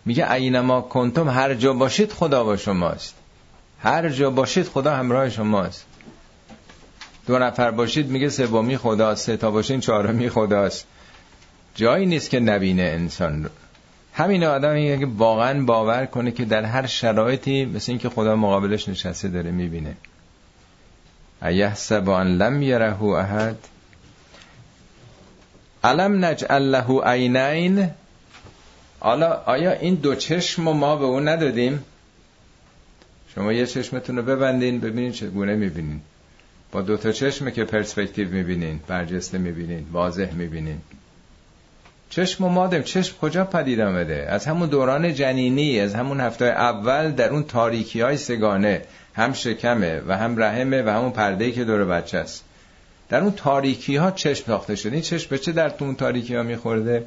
[0.05, 3.15] میگه اینما کنتم؟ هر جا باشید خدا با شماست.
[3.81, 5.87] هر جا باشید خدا همراه شماست.
[7.27, 10.87] دو نفر باشید میگه سومی خداست سه تا باشین چهارمی خداست.
[11.75, 13.51] جایی نیست که نبینه انسان رو.
[14.19, 18.89] همین آدم میگه که واقعا باور کنه که در هر شرایطی مثل اینکه خدا مقابلش
[18.89, 19.95] نشسته داره می‌بینه.
[21.43, 23.59] ایحسب ان لم یره احد.
[25.85, 27.91] علم نجعل له عینین؟
[29.01, 31.85] حالا آیا این دو چشم ما به اون ندادیم؟
[33.35, 36.01] شما یه چشمتون رو ببندین ببینین چگونه می‌بینین.
[36.73, 40.81] با دو تا چشم که پرسپکتیو می‌بینین برجسته می‌بینین واضح می‌بینین.
[42.11, 47.11] چشم و مادم چشم کجا پدید آمده از همون دوران جنینی از همون هفته اول
[47.11, 48.83] در اون تاریکی های سگانه
[49.15, 52.45] هم شکمه و هم رحمه و همون پرده که دور بچه است.
[53.09, 54.93] در اون تاریکی ها چشم ساخته شده.
[54.93, 57.07] این چشم به چه در اون تاریکی ها میخورده؟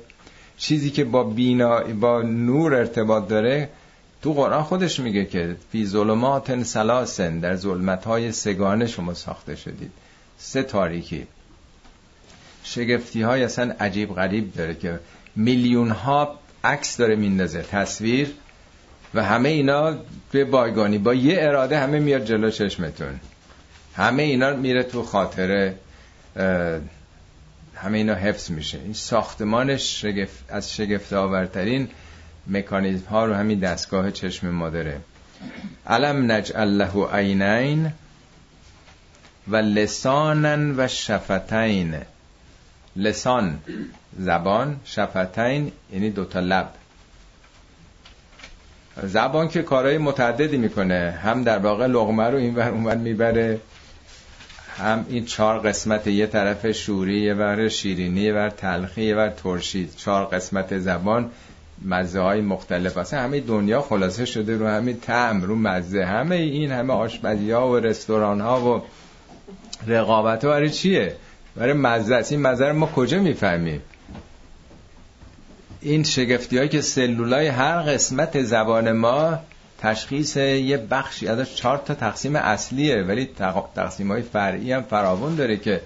[0.58, 3.70] چیزی که با بینا با نور ارتباط داره
[4.22, 9.92] تو قرآن خودش میگه که فی ظلمات سلاسن در ظلمت های سگانه شما ساخته شدید.
[10.38, 11.28] سه تاریکی.
[12.63, 15.00] شگفتی های اصلا عجیب غریب داره که
[15.36, 18.34] میلیون ها عکس داره میندازه تصویر
[19.13, 19.97] و همه اینا
[20.32, 23.19] به بایگانی با یه اراده همه میاد جلو چشمتون.
[23.95, 25.76] همه اینا میره تو خاطره
[27.76, 28.80] همه اینا حفظ میشه.
[28.84, 31.89] این ساختمان شگفت از شگفت آورترین
[32.47, 34.97] مکانیزم ها رو همین دستگاه چشم ما داره.
[35.88, 37.91] علم نجعل له عینین
[39.47, 41.95] و لسانا و شفتین.
[42.95, 43.60] لسان
[44.19, 46.69] زبان شفتین یعنی دوتا لب.
[49.04, 51.19] زبان که کارهای متعددی می‌کنه.
[51.23, 53.60] هم در واقع لغمه رو این ور اونور می‌بره
[54.77, 59.89] هم این چهار قسمت یه طرف شوری یه ور شیرینی یه ور تلخی یه ترشی.
[59.97, 61.32] چهار قسمت زبان
[61.86, 66.06] مزه های مختلف اصلا همه دنیا خلاصه شده رو همین تعم رو مزه.
[66.06, 68.84] همه این همه آشپزی ها و رستوران ها و
[69.88, 71.15] رقابت ها برای چیه؟
[71.56, 73.82] برای مزه است این مزه ما کجا می‌فهمیم؟
[75.82, 79.40] این شگفتی هایی که سلولای هر قسمت زبان ما
[79.80, 83.30] تشخیص یه بخشی ازش چهار تا تقسیم اصلیه ولی
[83.76, 85.82] تقسیم های فرعی هم فراون داره که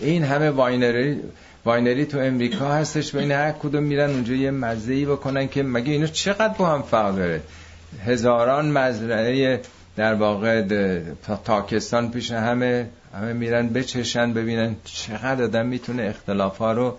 [0.00, 1.20] این همه واینری
[1.64, 6.06] واینری تو امریکا هستش بین هر کدوم میرن اونجا یه مزه بکنن که مگه اینو
[6.06, 7.40] چقدر با هم فرق داره؟
[8.06, 9.60] هزاران مزرعه
[9.96, 10.62] در واقع
[11.44, 16.98] تاکستان پیش همه همه میرن بچشن ببینن چقدر آدم می‌تونه اختلاف ها رو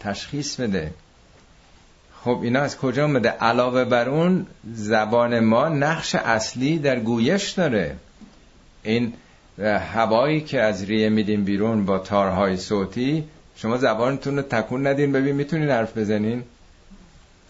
[0.00, 0.90] تشخیص بده.
[2.24, 7.96] خب اینا از کجا اومده؟ علاوه بر اون زبان ما نقش اصلی در گویش داره.
[8.82, 9.12] این
[9.94, 13.24] هوایی که از ریه میدین بیرون با تارهای صوتی
[13.56, 16.42] شما زبانتون رو تکون ندین ببین می‌تونین حرف بزنین.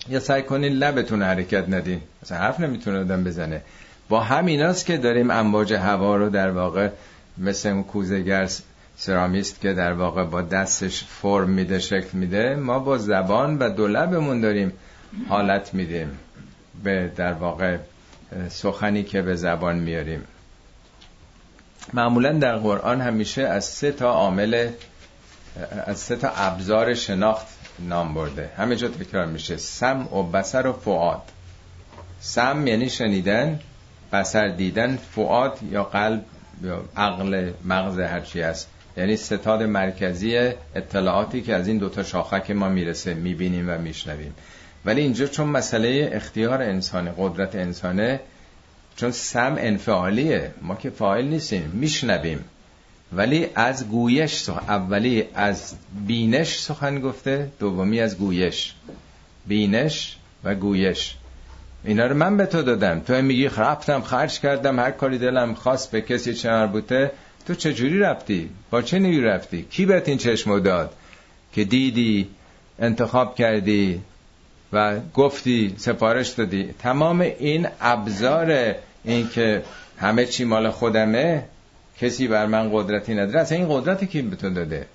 [0.09, 2.01] یا سعی کنین لبتون حرکت ندین.
[2.23, 3.63] مثلا حرف نمی‌تونه آدم بزنه.
[4.09, 6.88] با همیناست که داریم امواج هوا رو در واقع
[7.38, 8.49] مثل اون کوزگر
[8.97, 13.87] سرامیست که در واقع با دستش فرم میده شکل میده ما با زبان و دو
[13.87, 14.73] لبمون داریم
[15.29, 16.19] حالت میدیم
[16.85, 17.79] به در واقع
[18.49, 20.25] سخنی که به زبان میاریم.
[21.93, 24.71] معمولا در قرآن همیشه از سه تا عامل
[25.87, 27.47] از سه تا ابزار شناخت
[27.79, 28.51] نام برده.
[28.57, 29.57] همه جا تکرار میشه.
[29.57, 31.23] سم و بسر و فعاد
[32.21, 33.61] سم یعنی شنیدن
[34.12, 36.25] بسر دیدن فعاد یا قلب
[36.62, 40.37] یا عقل مغز هرچی است یعنی ستاد مرکزی
[40.75, 44.35] اطلاعاتی که از این دوتا شاخک ما می‌رسه می‌بینیم و میشنویم.
[44.85, 48.21] ولی اینجا چون مسئله اختیار انسانه قدرت انسانه
[48.97, 50.51] چون سم انفعالیه.
[50.62, 52.45] ما که فاعل نیستیم میشنویم.
[53.12, 55.75] ولی از گویش سخن اولی از
[56.07, 58.75] بینش سخن گفته دومی از گویش.
[59.47, 61.17] بینش و گویش.
[61.85, 63.01] اینا رو من به تو دادم.
[63.01, 67.11] تو میگی رفتم خرج کردم هر کاری دلم خواست به کسی چه مربوطه
[67.47, 70.92] تو چجوری رفتی؟ با چه نیوی رفتی؟ کی بهت این چشم داد؟
[71.53, 72.29] که دیدی
[72.79, 74.01] انتخاب کردی
[74.73, 76.75] و گفتی سفارش دادی.
[76.79, 79.62] تمام این ابزار این که
[79.99, 81.44] همه چی مال خودمه
[82.01, 83.40] کسی بر من قدرتی نداره.
[83.40, 84.87] اصلا این قدرتی کی به تو داده؟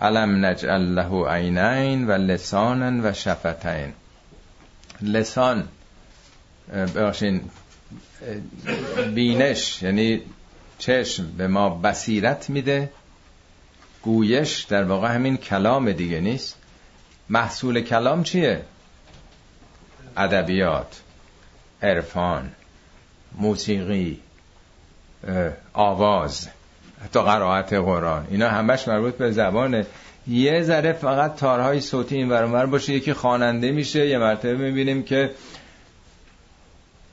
[0.00, 3.92] علم نجعل له عینین و لسانا و شفتین.
[5.02, 5.68] لسان
[6.72, 7.40] ببخشین
[9.14, 10.22] بینش یعنی
[10.78, 12.90] چشم به ما بصیرت میده
[14.02, 16.56] گویش در واقع همین کلام دیگه نیست.
[17.28, 18.64] محصول کلام چیه؟
[20.16, 21.00] ادبیات
[21.82, 22.52] عرفان
[23.38, 24.20] موسیقی
[25.72, 26.48] آواز
[27.04, 28.26] حتی قرائت قرآن.
[28.30, 29.86] اینا همش مربوط به زبانه
[30.28, 32.92] یه ذره فقط تارهای صوتی این ورمر باشه.
[32.92, 35.30] یکی خواننده میشه یه مرتبه می‌بینیم که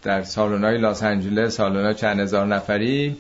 [0.04, 3.18] در سالونای لاس انجلس سالونا چند هزار نفری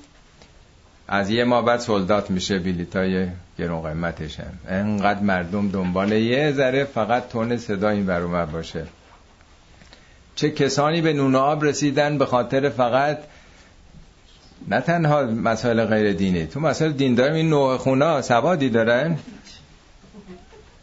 [1.08, 2.60] از یه ما بعد سلدات میشه.
[2.60, 3.28] بیلیتای
[3.60, 4.54] گرون قیمتش هم.
[4.68, 8.86] انقدر مردم دنبال یه ذره فقط تون صدا این ور باشه.
[10.36, 13.18] چه کسانی به نون آب رسیدن به خاطر فقط
[14.68, 16.46] نه تنها مسائل غیر دینی.
[16.46, 19.18] تو مسائل دیندار این نوع خونا سوادی دارن.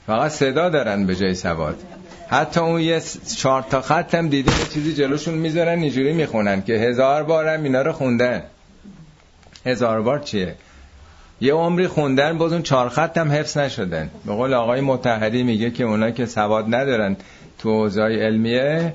[0.06, 1.82] فقط صدا دارن به جای سواد.
[2.28, 3.02] حتی اون یه
[3.36, 7.92] چهار تا خط هم دیدی چیزی جلوشون می‌ذارن اینجوری می‌خونن که هزار بارم اینا رو
[7.92, 8.42] خوندن.
[9.66, 10.54] هزار بار چیه؟
[11.40, 14.10] یه عمری خوندن باز اون چهار خط هم حفظ نشدن.
[14.26, 17.16] به قول آقای متحری میگه که اونا که سواد ندارن
[17.58, 18.94] تو اوضاع علمیه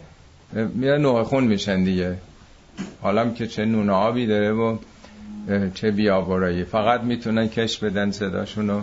[0.53, 2.15] میرن نوع خون میشن دیگه.
[3.01, 4.77] حالا که چه نون آبی داره و
[5.73, 6.63] چه بیابرایی.
[6.63, 8.81] فقط می‌تونن کش بدن صداشونو.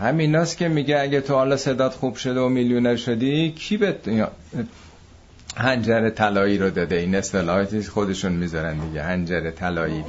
[0.00, 3.96] همین که میگه اگه تو حالا صدات خوب شده و میلیونر شدی کی به
[5.56, 6.96] هنجر طلایی رو داده.
[6.96, 9.02] این اصطلاحاتی خودشون می‌ذارن دیگه.
[9.02, 10.04] هنجر طلایی.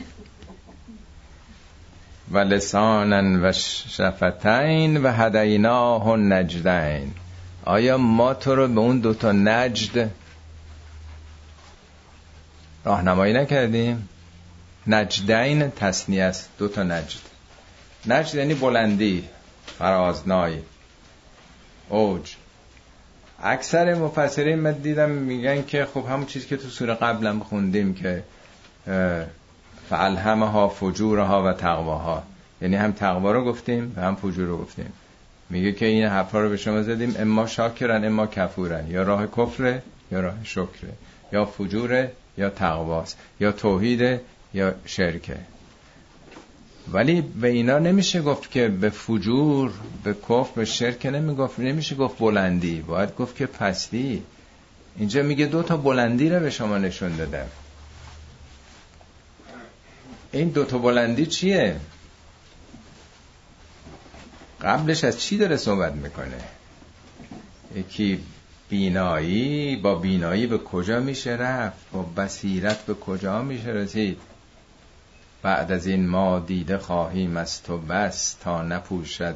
[2.32, 7.12] و لسانن و شفتین و هدیناه نجدین.
[7.65, 10.12] آیا ما تو رو به اون دوتا نجد
[12.86, 14.10] راهنمایی نکردیم؟
[14.88, 16.49] نجدین تصنیه است.
[16.58, 17.19] دوتا نجد.
[18.08, 19.23] نجد یعنی بلندی.
[19.65, 20.60] فرازنای.
[21.89, 22.36] اوج.
[23.43, 28.24] اکثر مفسرین من دیدم میگن که خب همون چیزی که تو سوره قبلم خوندیم که
[29.89, 32.24] فالهمها فجورها و تقواها.
[32.62, 34.93] یعنی هم تقوا رو گفتیم و هم فجور رو گفتیم.
[35.50, 38.88] میگه که این حرفا رو به شما زدیم اما شاکرن اما کفورن.
[38.88, 40.93] یا راه کفره یا راه شکره
[41.34, 43.17] یا فجوره یا تقواست.
[43.39, 44.21] یا توحیده
[44.54, 45.38] یا شرکه
[46.87, 49.71] ولی به اینا نمیشه گفت که به فجور
[50.03, 52.81] به کف به شرک نمی‌گفت نمیشه گفت بلندی.
[52.81, 54.23] باید گفت که پستی.
[54.97, 57.47] اینجا میگه دو تا بلندی رو به شما نشون دادم.
[60.31, 61.75] این دو تا بلندی چیه؟
[64.61, 66.43] قبلش از چی داره صحبت می‌کنه؟
[67.75, 68.19] یکی
[68.69, 74.17] بینایی با بینایی به کجا میشه رفت؟ با بصیرت به کجا میشه رسید؟
[75.41, 79.35] بعد از این ما دیده خواهیم از تو بس تا نپوشد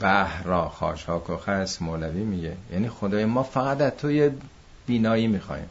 [0.00, 2.52] بحر را خاشاک و خس مولوی میگه.
[2.72, 4.30] یعنی خدای ما فقط از توی
[4.86, 5.70] بینایی می‌خوایم.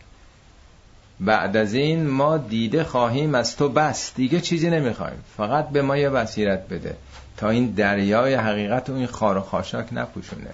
[1.20, 5.24] بعد از این ما دیده خواهیم از تو بس دیگه چیزی نمی‌خوایم.
[5.38, 6.96] فقط به ما یه بصیرت بده
[7.38, 10.50] تا این دریای حقیقت و این خار و خاشاک نپوشونه.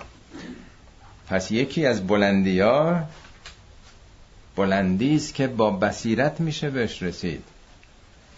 [1.28, 3.02] پس یکی از بلندی ها
[4.56, 7.44] بلندی است که با بصیرت میشه بهش رسید.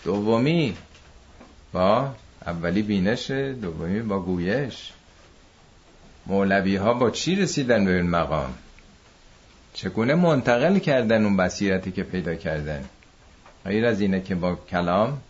[0.04, 0.78] دومی
[1.74, 2.16] با
[2.47, 4.91] اولی بینش دومی با گویش.
[6.26, 8.54] مولوی ها با چی رسیدن به این مقام؟
[9.74, 12.86] چگونه منتقل کردن اون بصیرتی که پیدا کردن؟
[13.66, 15.22] غیر از اینه که با کلام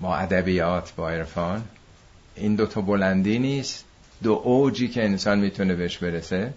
[0.00, 1.64] با ادبیات با عرفان
[2.36, 3.84] این دوتا بلندی نیست.
[4.22, 6.52] دو اوجی که انسان می‌تونه بهش برسه.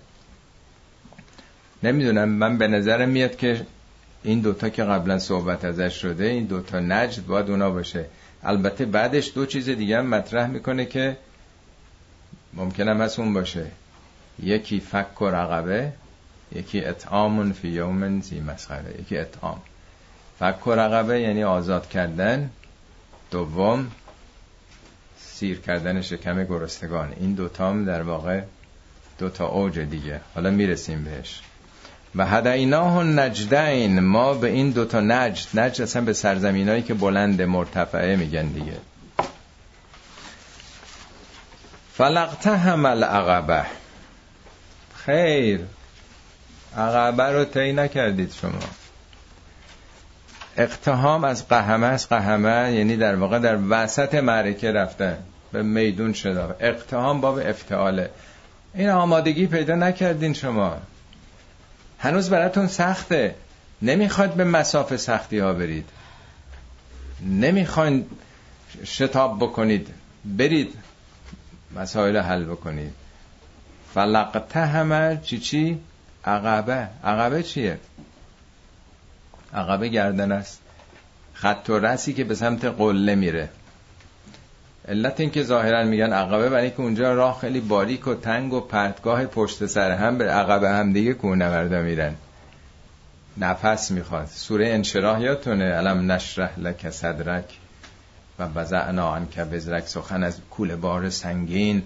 [1.84, 3.66] نمی‌دونم من به نظرم میاد که
[4.28, 8.06] این دوتا که قبلا صحبت ازش شده این دوتا نجد باید اونا باشه.
[8.44, 11.18] البته بعدش دو چیز دیگه هم مطرح می‌کنه که
[12.54, 13.66] ممکنم هست اون باشه.
[14.44, 15.94] یکی فک و رقبه
[16.56, 19.00] یکی اطعام فی یوم زی مسخره.
[19.00, 19.62] یکی اطعام.
[20.40, 22.50] فک و رقبه یعنی آزاد کردن.
[23.32, 23.92] دوم
[25.18, 28.42] سیر کردن شکم گرستگان این دوتا هم در واقع
[29.20, 30.22] دوتا اوج دیگه.
[30.36, 31.42] حالا می‌رسیم بهش.
[32.18, 38.16] و هدیناه نجدین ما به این دوتا نجد نجد اصلا به سرزمینایی که بلند مرتفعه
[38.16, 38.78] میگن دیگه.
[41.94, 43.66] فلقته هم العقبه.
[44.96, 45.60] خیر.
[46.78, 48.60] عقبه رو طی نکردید شما.
[50.58, 55.18] اقتهام از قهمه از قهمه یعنی در واقع در وسط معرکه رفتن.
[55.52, 58.10] به میدون شده اقتهام باب افتعاله.
[58.74, 60.78] این آمادگی پیدا نکردین شما.
[62.00, 63.36] هنوز براتون سخته.
[63.82, 65.90] نمی‌خواد به مسافه سختی ها برید.
[67.22, 68.06] نمی‌خواین
[68.86, 69.94] شتاب بکنید.
[70.26, 70.76] برید
[71.76, 72.94] مسائل حل بکنید.
[73.94, 75.80] فلقته همه چی چی؟
[76.26, 76.88] عقبه.
[77.04, 77.80] عقبه چیه؟
[79.54, 80.62] عقبه گردن است.
[81.34, 83.50] خط و رسی که به سمت قله میره.
[84.88, 88.60] علت این که ظاهرا میگن عقبه برای که اونجا راه خیلی باریک و تنگ و
[88.60, 92.16] پرتگاه پشت سر هم به عقبه هم دیگه کوهنوردا میرن.
[93.38, 94.26] نفس می‌خواد.
[94.26, 97.58] سوره انشراح یادتونه؟ علم نشرح لک صدرک
[98.40, 99.88] و وضعنا عنک بزرک.
[99.88, 101.84] سخن از کول بار سنگین.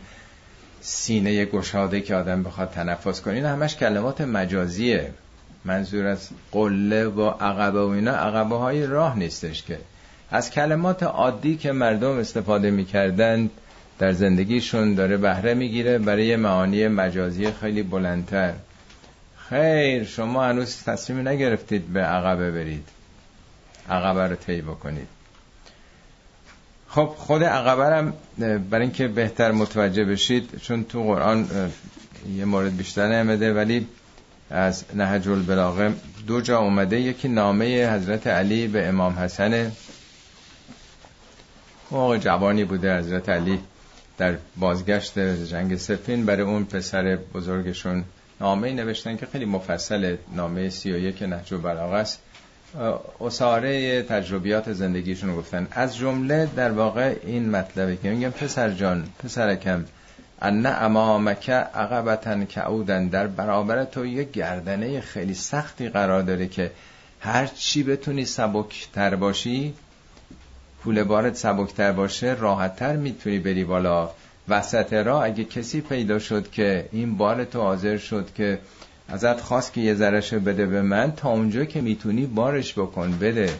[0.81, 3.33] سینه گشاده که آدم بخواد تنفس کنه.
[3.33, 5.13] این همش کلمات مجازیه.
[5.65, 8.11] منظور از قله و عقبه و اینا.
[8.11, 9.79] عقبه های راه نیستش که.
[10.31, 13.49] از کلمات عادی که مردم استفاده می‌کردن
[13.99, 18.53] در زندگیشون داره بهره می‌گیره برای معانی مجازی خیلی بلندتر.
[19.49, 22.89] خیر شما هنوز تصمیم نگرفتید به عقبه برید.
[23.89, 25.07] عقبه رو طی بکنید.
[26.89, 28.13] خب خود عقبه هم
[28.69, 31.47] برای اینکه بهتر متوجه بشید چون تو قرآن
[32.35, 33.87] یه مورد بیشتر نمیده ولی
[34.49, 35.93] از نهج البلاغه
[36.27, 36.99] دو جا اومده.
[36.99, 39.71] یکی نامه حضرت علی به امام حسن
[41.91, 43.59] موقع جوانی بوده حضرت علی
[44.17, 46.25] در بازگشت جنگ سفین.
[46.25, 48.03] برای اون پسر بزرگشون
[48.41, 52.21] نامه نوشتن که خیلی مفصل نامه سی و یک نهج البلاغه است.
[53.21, 55.67] اصاره تجربیات زندگیشون گفتن.
[55.71, 59.85] از جمله در واقع این مطلبه که میگم پسر جان پسرکم
[60.41, 63.07] ان امامک عقبتن کعودن.
[63.07, 66.71] در برابر تو یه گردنه خیلی سختی قرار داره که
[67.19, 69.73] هر چی بتونی سبکتر باشی
[70.83, 74.09] پول بارت سبکتر باشه راحتتر می‌تونی بری بالا.
[74.49, 78.59] وسط را اگه کسی پیدا شد که این بار تو حاضر شد که
[79.07, 83.53] ازت خواست که یه ذرهشو بده به من تا اونجا که می‌تونی بارش بکن بده.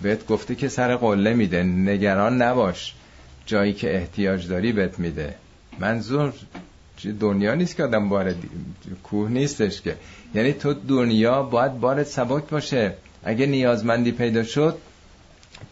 [0.00, 1.62] بهت گفته که سر قله میده.
[1.62, 2.94] نگران نباش.
[3.46, 5.34] جایی که احتیاج داری بهت میده.
[5.78, 6.32] منظور
[7.20, 8.34] دنیا نیست که آدم بار
[9.04, 9.96] کوه نیستش که.
[10.34, 12.92] یعنی تو دنیا باید بارت سبک باشه.
[13.24, 14.78] اگه نیازمندی پیدا شد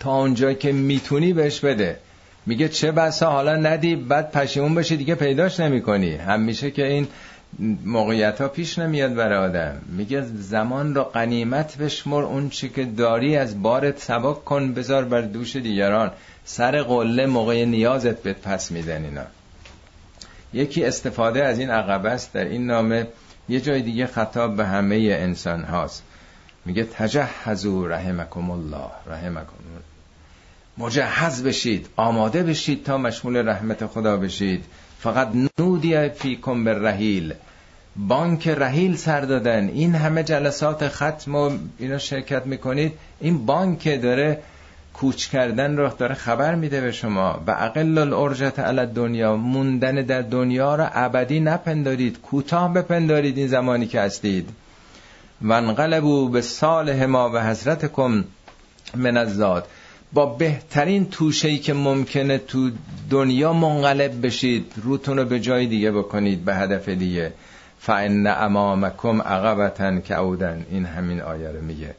[0.01, 1.99] تا اونجا که می‌تونی بهش بده.
[2.47, 7.09] میگه چه بسا حالا ندی بعد پشیمون بشی دیگه پیداش نمی کنی همیشه که این
[7.85, 9.81] موقعیت ها پیش نمیاد برای آدم.
[9.89, 15.21] میگه زمان رو قنیمت بشمر اون چی که داری از بارت سبک کن بذار بر
[15.21, 16.11] دوش دیگران.
[16.45, 19.25] سر قله موقع نیازت بهت پس میدن اینا.
[20.53, 23.07] یکی استفاده از این عقبه است در این نامه.
[23.49, 26.03] یه جای دیگه خطاب به همه انسان هاست.
[26.65, 29.62] میگه تجهزو رحمکم الله رحمکم.
[30.79, 34.65] مجهز بشید آماده بشید تا مشمول رحمت خدا بشید.
[35.01, 37.35] فقط نودی فیکم به رحیل
[37.97, 39.69] بانک رحیل سر دادن.
[39.69, 42.93] این همه جلسات ختم و اینا شرکت می‌کنید.
[43.21, 44.43] این بانک داره
[44.95, 47.41] کوچ کردن رو داره خبر میده به شما.
[47.47, 52.21] و اقل الارجت علی دنیا موندن در دنیا رو ابدی نپندارید.
[52.21, 54.49] کوتاه بپندارید این زمانی که هستید.
[55.43, 58.25] و انقلبو به صالح ما و حضرتکم
[58.97, 59.67] من الزاد.
[60.15, 62.71] با بهترین توشهی که ممکنه تو
[63.11, 67.33] دنیا منقلب بشید روتون رو به جای دیگه بکنید به هدف دیگه.
[67.81, 71.95] فان امامکم عقبتن کعودن این همین آیه رو میگه.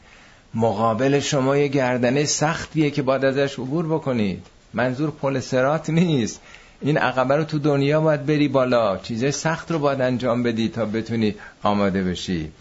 [0.54, 4.46] مقابل شما یه گردنه سختیه که باید ازش عبور بکنید.
[4.74, 6.42] منظور پل سرات نیست.
[6.82, 8.98] این عقبه رو تو دنیا باید بری بالا.
[8.98, 12.52] چیزای سخت رو باید انجام بدی تا بتونی آماده بشی.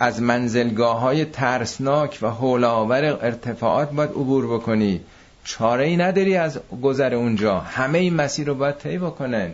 [0.00, 5.00] از منزلگاه های ترسناک و حولاور ارتفاعات باید عبور بکنی.
[5.44, 7.60] چاره ای نداری از گذر اونجا.
[7.60, 9.50] همه این مسیر رو باید طی بکنن.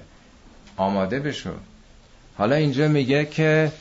[0.76, 1.50] آماده بشو.
[2.38, 3.72] حالا اینجا میگه که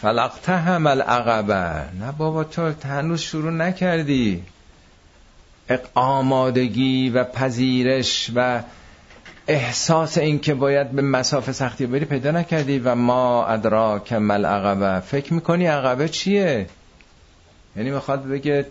[0.00, 4.42] فلقته هم العقبه نه بابا تو هنوز شروع نکردی.
[5.94, 8.62] آمادگی و پذیرش و
[9.48, 15.00] احساس این که باید به مسافه سختی بری پیدا نکردی و ما ادراک مل عقبه
[15.00, 16.66] فکر می‌کنی عقبه چیه؟
[17.76, 18.66] یعنی می‌خواد بگه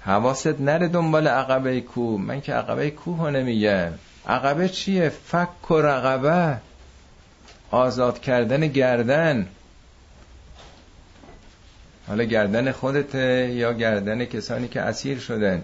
[0.00, 2.20] حواست نره دنبال عقبه کوه.
[2.20, 3.92] من که عقبه کوه نمیگم.
[4.26, 6.56] عقبه چیه؟ فک و رقبه.
[7.70, 9.46] آزاد کردن گردن.
[12.08, 15.62] حالا گردن خودته یا گردن کسانی که اسیر شدن؟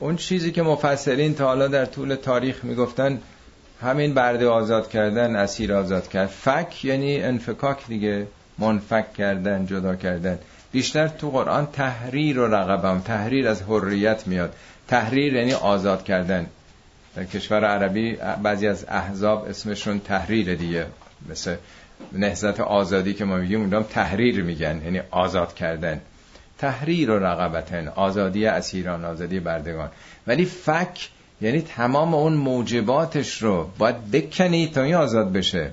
[0.00, 3.20] اون چیزی که مفسرین تا حالا در طول تاریخ می‌گفتن
[3.82, 6.28] همین برده آزاد کردن اسیر آزاد کرد.
[6.28, 8.26] فک یعنی انفکاک دیگه
[8.58, 10.38] منفک کردن جدا کردن.
[10.72, 14.54] بیشتر تو قرآن تحریر و رقبم تحریر از حریت میاد.
[14.88, 16.46] تحریر یعنی آزاد کردن.
[17.16, 20.86] در کشور عربی بعضی از احزاب اسمشون تحریر دیگه.
[21.28, 21.54] مثل
[22.12, 24.80] نهزت آزادی که ما میگیم اونجا تحریر میگن.
[24.84, 26.00] یعنی آزاد کردن.
[26.58, 27.88] تحریر و رقبتن.
[27.88, 29.90] آزادی اسیران آزادی بردگان.
[30.26, 31.08] ولی فک
[31.40, 35.72] یعنی تمام اون موجباتش رو باید بکنی تا این آزاد بشه.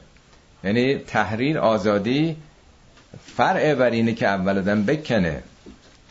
[0.63, 2.35] یعنی تحریر آزادی
[3.25, 5.43] فرع بر اینه که اول آدم بکنه.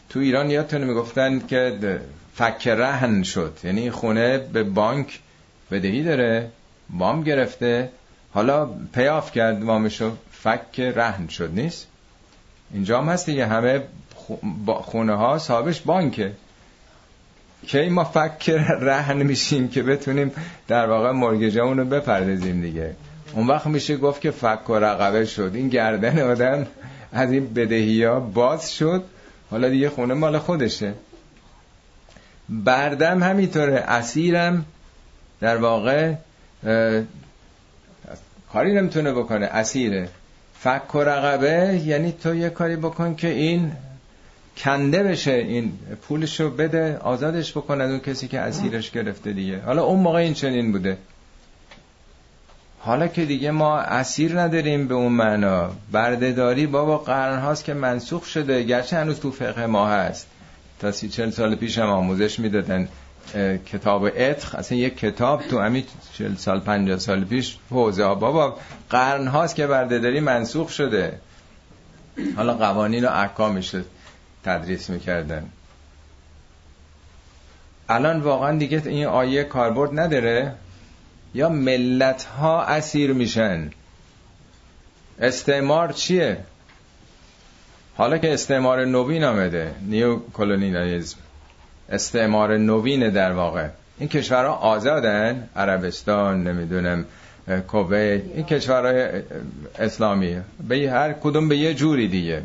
[0.09, 2.01] تو ایران یادتونه می‌گفتن که
[2.35, 3.59] فک رهن شد.
[3.65, 5.21] یعنی خونه به بانک
[5.71, 6.49] بدهی داره
[6.91, 7.91] وام گرفته.
[8.33, 11.51] حالا پیاف کرد وامشو فک رهن شد.
[11.55, 11.87] نیست؟
[12.73, 13.47] اینجا هم هست دیگه.
[13.47, 13.83] همه
[14.67, 16.33] خونه ها صاحبش بانکه.
[17.67, 18.59] کی ما فکر
[18.91, 20.33] رهن میشیم که بتونیم
[20.69, 22.95] در واقع مرگجه رو بپردازیم دیگه.
[23.33, 25.51] اون وقت میشه گفت که فک و رقبه شد.
[25.55, 26.67] این گردن آدم
[27.13, 29.05] از این بدهی ها باز شد.
[29.51, 30.95] حالا دیگه خونه مال خودشه.
[32.49, 33.75] بردم همینطوره.
[33.75, 34.65] اسیرم
[35.41, 36.15] در واقع
[38.53, 39.47] کاری نمی‌تونه بکنه.
[39.47, 40.09] اسیره.
[40.59, 43.73] فک و رقبه یعنی تو یه کاری بکن که این
[44.57, 45.73] کنده بشه این
[46.09, 49.61] پولشو بده آزادش بکن از اون کسی که اسیرش گرفته دیگه.
[49.61, 50.99] حالا اون موقع این چنین بوده.
[52.81, 55.71] حالا که دیگه ما اسیر نداریم به اون معنا.
[55.93, 60.27] بردهداری بابا قرن هاست که منسوخ شده گرچه هنوز تو فقه ما هست.
[60.81, 62.89] تا سی چل سال پیش هم آموزش می‌دادن
[63.73, 65.85] کتاب اتخ اصلا یک کتاب تو همین
[66.19, 68.57] چل سال پنجاه سال پیش حوزه بابا
[68.91, 71.19] قرن هاست که بردهداری منسوخ شده.
[72.37, 73.75] حالا قوانین و احکامش
[74.45, 75.49] تدریس می‌کردن.
[77.89, 80.53] الان واقعا دیگه این آیه کاربرد نداره؟
[81.35, 83.71] یا ملت ها اسیر میشن؟
[85.21, 86.37] استعمار چیه؟
[87.97, 91.17] حالا که استعمار نوین آمده نیو کلونیالیزم.
[91.89, 93.69] استعمار نوین در واقع.
[93.99, 97.05] این کشورها آزادن؟ عربستان نمی‌دونم
[97.69, 98.23] کویت.
[98.35, 99.23] این کشورهای
[99.79, 100.37] اسلامی.
[100.69, 102.43] به هر کدوم به یه جوری دیگه.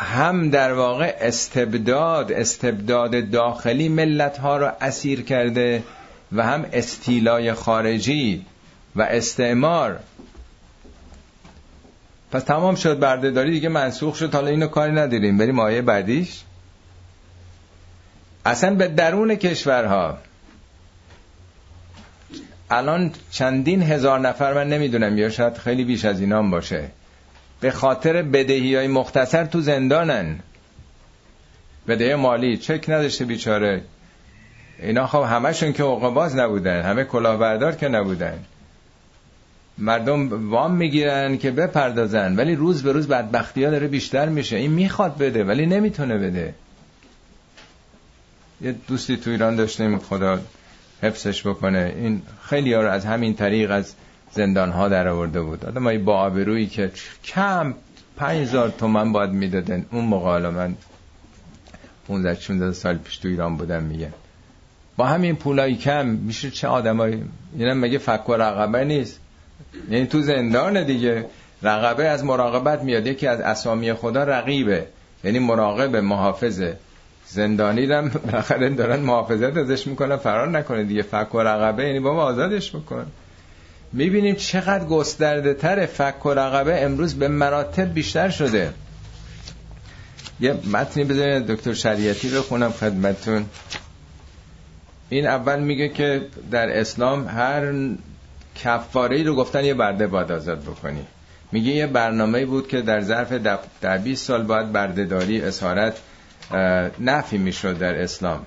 [0.00, 5.82] هم در واقع استبداد استبداد داخلی ملت ها رو اسیر کرده
[6.32, 8.46] و هم استیلای خارجی
[8.96, 10.00] و استعمار.
[12.32, 14.34] پس تمام شد بردهداری دیگه منسوخ شد.
[14.34, 15.38] حالا اینو کاری نداریم.
[15.38, 16.40] بریم آیه بعدیش.
[18.46, 20.18] اصلا به درون کشورها.
[22.70, 26.90] الان چندین هزار نفر من نمی‌دونم یا شاید خیلی بیش از اینام باشه.
[27.60, 30.38] به خاطر بدهی های مختصر تو زندانن.
[31.88, 33.82] بدهی مالی چک نداشته بیچاره.
[34.82, 38.44] اینا خب همشون که باز نبودن همه کلاهبردار که نبودن.
[39.78, 44.56] مردم وام می‌گیرن که بپردازن ولی روز به روز بدبختی ها داره بیشتر میشه.
[44.56, 46.54] این می‌خواد بده ولی نمی‌تونه بده.
[48.60, 50.40] یه دوستی تو ایران داشتیم خدا
[51.02, 51.94] حفظش بکنه.
[51.96, 53.94] این خیلی ها رو از همین طریق از
[54.32, 55.66] زندان ها در آورده بود.
[55.66, 56.92] آدم با آبرویی که
[57.24, 57.74] کم
[58.18, 59.86] هزار تومن باید می‌دادن.
[59.92, 60.74] اون موقع حالا من
[62.08, 64.12] 15 16 سال پیش تو ایران بودم میگه.
[64.96, 67.24] با همین پولای کم میشه چه آدمایی
[67.58, 69.20] اینم مگه فک و رقبه نیست.
[69.90, 71.26] یعنی تو زندان دیگه.
[71.62, 73.06] رقبه از مراقبت میاد.
[73.06, 74.86] یکی از اسامی خدا رقیبه.
[75.24, 76.76] یعنی مراقب محافظه.
[77.26, 80.16] زندانی هم بالاخره دارن محافظت ازش می‌کنن.
[80.16, 81.02] فرار نکنه دیگه.
[81.02, 81.86] فک و رقبه.
[81.86, 83.06] یعنی بابا آزادش بکن.
[83.92, 88.72] می‌بینیم چقدر گسترده تر فک و رقبه امروز به مراتب بیشتر شده.
[90.40, 93.46] یه متنی بذارید دکتر شریعتی رو خونم خدمتون
[95.08, 97.72] این اول میگه که در اسلام هر
[98.54, 101.06] کفاره رو گفتن یه برده باید آزاد بکنی.
[101.52, 103.32] میگه یه برنامه بود که در ظرف
[103.80, 105.96] در 20 سال باید بردهداری اسارت
[107.00, 108.46] نفی می‌شد در اسلام.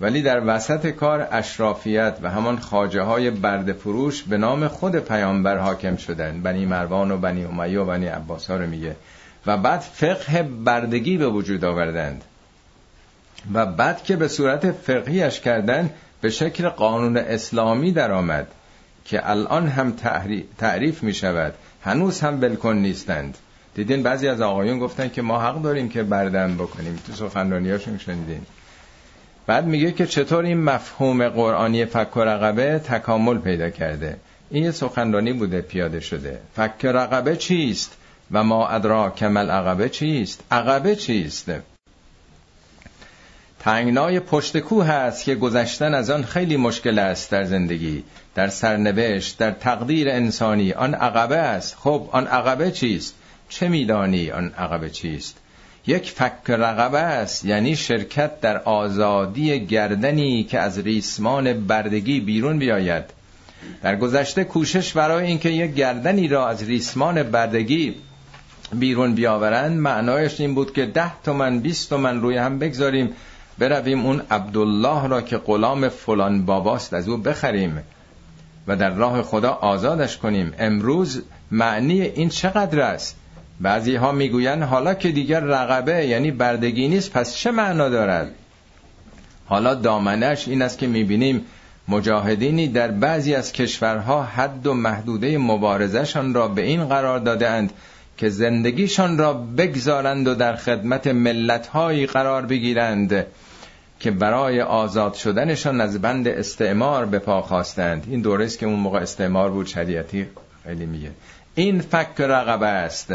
[0.00, 5.58] ولی در وسط کار اشرافیت و همان خاجه های برد فروش به نام خود پیامبر
[5.58, 6.40] حاکم شدن.
[6.42, 8.96] بنی مروان و بنی امیه و بنی عباس ها رو میگه.
[9.46, 12.24] و بعد فقه بردگی به وجود آوردند.
[13.54, 15.90] و بعد که به صورت فقهیش کردن
[16.20, 18.46] به شکل قانون اسلامی درآمد
[19.04, 19.96] که الان هم
[20.58, 23.38] تعریف می شود هنوز هم بلکن نیستند.
[23.74, 26.98] دیدین بعضی از آقایون گفتن که ما حق داریم که بردم بکنیم.
[27.06, 28.46] تو سخنرانیاشون شنیدین.
[29.50, 34.16] بعد میگه که چطور این مفهوم قرآنی فک و رقبه تکامل پیدا کرده؟
[34.50, 36.38] این یه سخنرانی بوده پیاده شده.
[36.56, 37.96] فک رقبه چیست؟
[38.30, 41.50] و ما ادرا کمل عقبه چیست؟ عقبه چیست
[43.60, 48.04] تنگنای پشت کوه هست که گذشتن از آن خیلی مشکل است در زندگی.
[48.34, 51.76] در سرنوشت در تقدیر انسانی آن عقبه است.
[51.76, 53.14] خب آن عقبه چیست؟
[53.48, 55.39] چه میدانی آن عقبه چیست؟
[55.86, 63.04] یک فک رقبه است یعنی شرکت در آزادی گردنی که از ریسمان بردگی بیرون بیاید.
[63.82, 67.94] در گذشته کوشش برای اینکه یک گردنی را از ریسمان بردگی
[68.72, 73.12] بیرون بیاورند معنایش این بود که ده تومن بیست تومن روی هم بگذاریم
[73.58, 77.82] برویم اون عبدالله را که غلام فلان باباست از او بخریم
[78.66, 80.52] و در راه خدا آزادش کنیم.
[80.58, 83.16] امروز معنی این چقدر است؟
[83.60, 88.30] بعضی ها می‌گویند حالا که دیگر رقبه یعنی بردگی نیست پس چه معنا دارد؟
[89.46, 91.44] حالا دامنش این است که می‌بینیم
[91.88, 97.72] مجاهدینی در بعضی از کشورها حد و محدوده مبارزشان را به این قرار دادهاند
[98.16, 103.26] که زندگیشان را بگذارند و در خدمت ملتهایی قرار بگیرند
[104.00, 108.06] که برای آزاد شدنشان از بند استعمار به پا خواستند.
[108.10, 110.26] این دوره است که اون موقع استعمار بود شریعتی
[110.64, 111.10] خیلی میگه.
[111.54, 113.12] این فک رقبه است.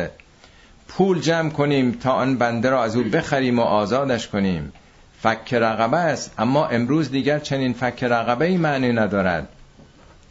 [0.88, 4.74] پول جمع کنیم تا آن بنده را از او بخریم و آزادش کنیم.
[5.22, 9.48] فک رقبه است اما امروز دیگر چنین فک رقبه ای معنی ندارد.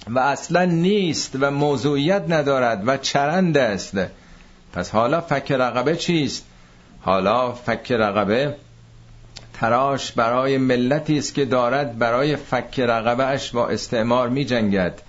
[0.08, 3.98] و اصلا نیست و موضوعیت ندارد و چرند است.
[4.72, 6.44] پس حالا فک رقبه چیست؟
[7.00, 8.56] حالا فک رقبه
[9.54, 15.02] تراش برای ملتی است که دارد برای فک رقبه اش با استعمار می جنگد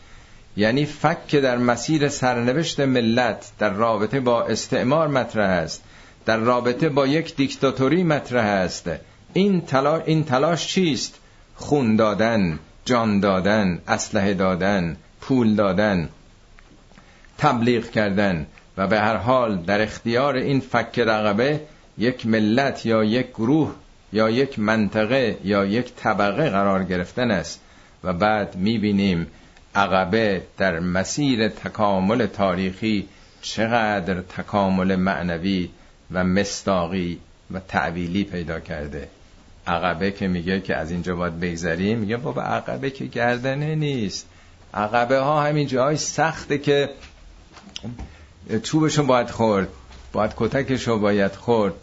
[0.57, 5.83] یعنی فک در مسیر سرنوشت ملت در رابطه با استعمار مطرح است
[6.25, 8.89] در رابطه با یک دیکتاتوری مطرح است.
[9.33, 11.19] این تلاش, این تلاش چیست؟
[11.55, 16.09] خون دادن جان دادن اسلحه دادن پول دادن
[17.37, 18.47] تبلیغ کردن
[18.77, 21.61] و به هر حال در اختیار این فک رقبه
[21.97, 23.75] یک ملت یا یک گروه
[24.13, 27.61] یا یک منطقه یا یک طبقه قرار گرفتن است
[28.03, 29.27] و بعد می‌بینیم
[29.75, 33.07] عقبه در مسیر تکامل تاریخی
[33.41, 35.69] چقدر تکامل معنوی
[36.11, 37.19] و مستاقی
[37.51, 39.07] و تعویلی پیدا کرده.
[39.67, 44.27] عقبه که میگه که از اینجا باید بگذریم میگه بابا عقبه که گردنه نیست.
[44.73, 46.89] عقبه ها همین جای سخته که
[48.63, 49.67] چوبشو باید خورد
[50.11, 51.73] باید کتکشو باید خورد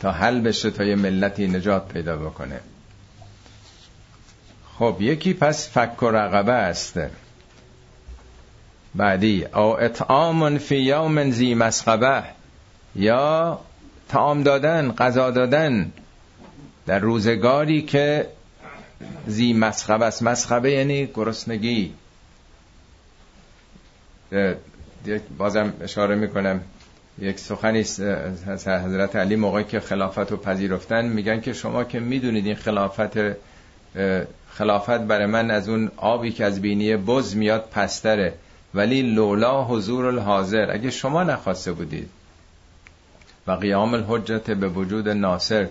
[0.00, 2.60] تا حل بشه تا یه ملتی نجات پیدا بکنه.
[4.78, 6.98] خب یکی پس فک و رقبه است.
[8.94, 9.44] بعدی.
[9.44, 12.22] او اطعام فی یوم زی مسقبه
[12.96, 13.60] یا
[14.08, 15.92] تعام دادن غذا دادن
[16.86, 18.26] در روزگاری که
[19.26, 20.22] زی مسخبه است.
[20.22, 21.92] مسخبه یعنی گرسنگی.
[25.38, 26.60] بازم اشاره می‌کنم.
[27.18, 27.80] یک سخنی
[28.66, 31.04] حضرت علی موقعی که خلافت رو پذیرفتن.
[31.04, 33.18] میگن که شما که می‌دونید این خلافت
[34.50, 38.34] خلافت برای من از اون آبی که از بینی بز میاد پستره.
[38.74, 42.10] ولی لولا حضور الحاضر اگه شما نخواسته بودید.
[43.46, 45.66] و قیام الحجت به وجود ناصر.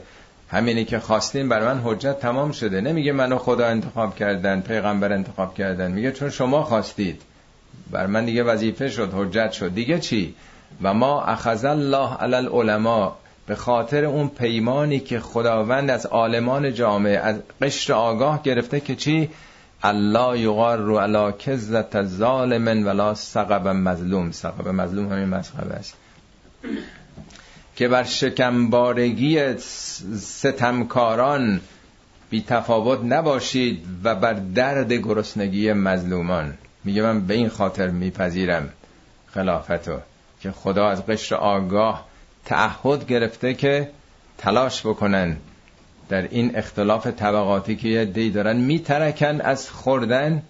[0.49, 2.81] همینی که خواستین برای من حجت تمام شده.
[2.81, 5.91] نمیگه منو خدا انتخاب کردن پیغمبر انتخاب کردن.
[5.91, 7.21] میگه چون شما خواستید.
[7.91, 9.73] بر من دیگه وظیفه شد حجت شد.
[9.73, 10.35] دیگه چی؟
[10.81, 13.11] و ما اخذ الله علی العلماء
[13.47, 19.29] به خاطر اون پیمانی که خداوند از عالمان جامعه از قشر آگاه گرفته که چی؟
[19.83, 24.31] الله یغار رو علا کزت ظالم ولا سقب مظلوم.
[24.31, 25.93] سقب مظلوم همین مسخبه است.
[27.75, 29.57] که بر شکمبارگی
[30.17, 31.61] ستمکاران
[32.29, 36.53] بی تفاوت نباشید و بر درد گرسنگی مظلومان.
[36.83, 38.69] میگه من به این خاطر میپذیرم
[39.27, 39.97] خلافتو
[40.41, 42.05] که خدا از قشر آگاه
[42.45, 43.89] تعهد گرفته که
[44.37, 45.37] تلاش بکنن
[46.09, 50.43] در این اختلاف طبقاتی که یه دی دارن میترکن از خوردن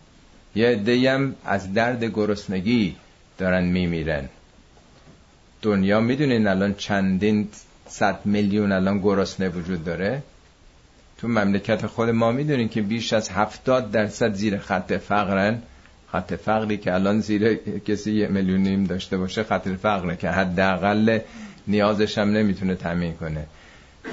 [0.55, 2.95] یه دی هم از درد گرسنگی
[3.37, 4.29] دارن میمیرن.
[5.61, 7.47] دنیا می‌دونین الان چندین
[7.87, 10.23] صد میلیون الان گرسنه وجود داره؟
[11.17, 15.61] تو مملکت خود ما می‌دونیم که بیش از هفتاد درصد زیر خط فقرن.
[16.11, 21.19] خط فقری که الان زیر کسی یه میلیون نیم داشته باشه خط فقره که حداقل
[21.67, 23.45] نیازش هم نمی‌تونه تامین کنه.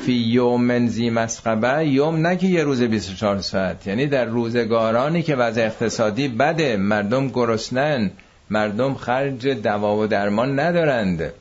[0.04, 3.86] فی یوم زی مسقبه یوم نه که یه روز 24 ساعت.
[3.86, 8.10] یعنی در روزگارانی که وضع اقتصادی بده مردم گرسنن
[8.50, 11.32] مردم خرج دوا و درمان ندارند.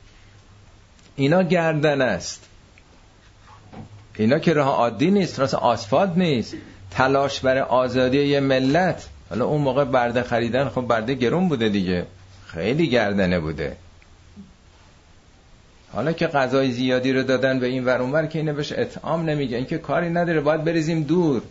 [1.16, 2.44] اینا گردن است.
[4.16, 6.54] اینا که راه عادی نیست راست آسفالت نیست.
[6.90, 9.08] تلاش برای آزادی یه ملت.
[9.30, 12.06] حالا اون موقع برده خریدن خب برده گرون بوده دیگه.
[12.46, 13.76] خیلی گردنه بوده.
[15.96, 19.56] حالا که غذای زیادی رو دادن به این ور اونور که اینه بهش اطعام نمیگه
[19.56, 21.42] اینکه کاری نداره باید بریزیم دور.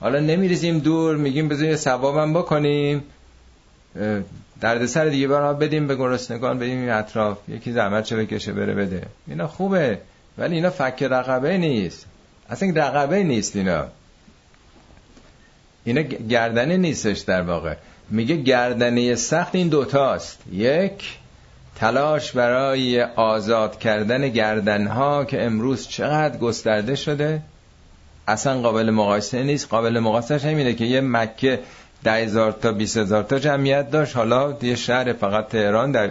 [0.00, 3.02] حالا نمیریزیم دور میگیم بذار ثوابم بکنیم.
[4.60, 7.38] دردسر دیگه برای بدیم به گرسنگان بدیم این اطراف.
[7.48, 9.02] یکی زحمت چه بکشه بره بده.
[9.26, 9.98] اینا خوبه
[10.38, 12.06] ولی اینا فک رقبه نیست.
[12.48, 13.86] اصلا رقبه نیست اینا.
[15.84, 17.74] اینا گردنه نیستش در واقع.
[18.10, 20.38] میگه گردنه سخت این دوتاست.
[20.52, 21.19] یک
[21.76, 27.42] تلاش برای آزاد کردن گردنها که امروز چقدر گسترده شده
[28.28, 29.68] اصلا قابل مقایسه نیست.
[29.68, 31.58] قابل مقایسهش همینه که یه مکه
[32.04, 34.16] ده هزار تا بیس هزار تا جمعیت داشت.
[34.16, 36.10] حالا یه شهر فقط تهران در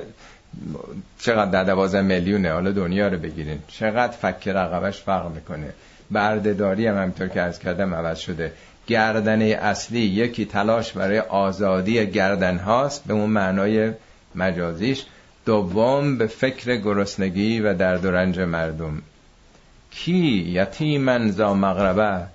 [1.19, 3.59] چقدر در دوازه میلیونه؟ حالا دنیا رو بگیرین.
[3.67, 5.73] چقدر فک رقبش فرق می‌کنه؟
[6.11, 8.51] بردهداری هم همینطور که از کردم عوض شده.
[8.87, 13.91] گردنه اصلی یکی تلاش برای آزادی گردن هاست به اون معنای
[14.35, 15.05] مجازیش.
[15.49, 19.01] دوم به فکر گرسنگی و درد و رنج مردم.
[19.91, 22.25] کی یتیمن زا مغربه؟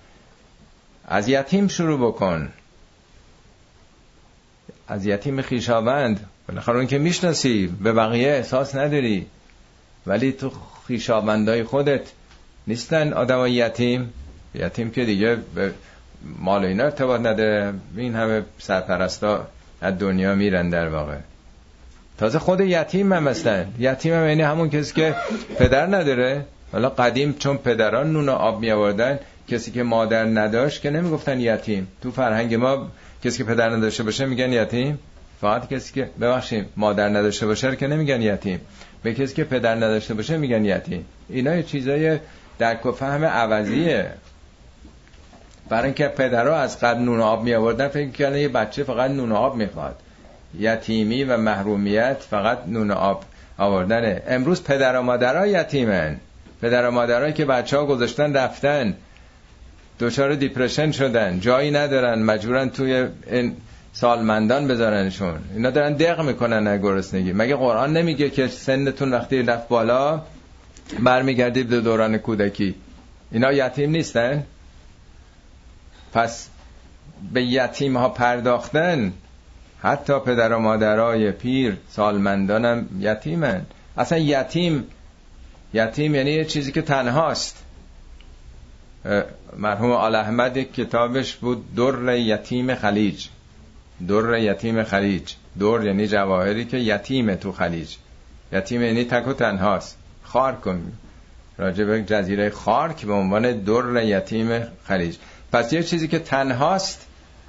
[1.08, 2.48] از یتیم شروع بکن.
[4.88, 6.26] از یتیم خیشاوند.
[6.48, 9.26] بالاخره اون که می‌شناسی به بقیه احساس نداری.
[10.06, 10.52] ولی تو
[10.86, 12.12] خیشاوندای خودت
[12.66, 14.12] نیستن آدم یتیم.
[14.54, 15.72] یتیم که دیگه به
[16.38, 17.74] مال اینا ارتباط نداره.
[17.96, 19.46] این همه سرپرستا
[19.80, 21.18] از دنیا میرن در واقع.
[22.18, 23.74] تازه خود یتیم هم هستن.
[23.78, 25.14] یتیم هم یعنی همون کسی که
[25.58, 26.44] پدر نداره.
[26.72, 31.40] حالا قدیم چون پدران نون و آب می آوردن کسی که مادر نداشت که نمی‌گفتن
[31.40, 31.88] یتیم.
[32.02, 32.88] تو فرهنگ ما
[33.24, 34.98] کسی که پدر نداشته باشه میگن یتیم.
[35.40, 38.60] فقط کسی که ببخشیم مادر نداشته باشه که نمیگن یتیم.
[39.02, 41.04] به کسی که پدر نداشته باشه میگن یتیم.
[41.28, 42.18] اینا چیزای
[42.58, 44.10] درک و فهم عوضیه.
[45.68, 49.32] برای اینکه پدرها از قبل نون آب می آوردن فکر کردن یه بچه فقط نون
[49.32, 49.96] آب می‌خواد.
[50.58, 53.24] یتیمی و محرومیت فقط نون آب
[53.58, 54.22] آوردنه.
[54.26, 56.16] امروز پدر و مادرها یتیمن.
[56.62, 58.94] پدر و مادرهایی که بچه ها گذاشتن رفتن.
[60.00, 61.40] دچار دیپرشن شدن.
[61.40, 62.22] جایی ندارن.
[62.22, 63.56] مجبورن توی این
[63.92, 65.38] سالمندان بذارنشون.
[65.54, 67.32] اینا دارن دق می‌کنن از گرسنگی.
[67.32, 70.22] مگه قرآن نمیگه که سنتون وقتی رفت بالا
[70.98, 72.74] برمیگردید به دوران کودکی؟
[73.32, 74.44] اینا یتیم نیستن.
[76.12, 76.48] پس
[77.32, 79.12] به یتیم ها پرداختن.
[79.84, 83.66] حتی پدر و مادرای پیر سالمندانم یتیمن.
[83.96, 84.84] اصلا یتیم
[85.74, 87.64] یتیم یعنی یه چیزی که تنهاست.
[89.56, 93.26] مرحوم آل احمد کتابش بود در یتیم خلیج.
[94.08, 95.34] در یتیم خلیج.
[95.60, 97.96] در یعنی جواهری که یتیم تو خلیج.
[98.52, 99.98] یتیم یعنی تک و تنهاست.
[100.22, 100.92] خار کن
[101.58, 105.16] راجع به جزیره خارک به عنوان در یتیم خلیج.
[105.52, 107.06] پس یه چیزی که تنهاست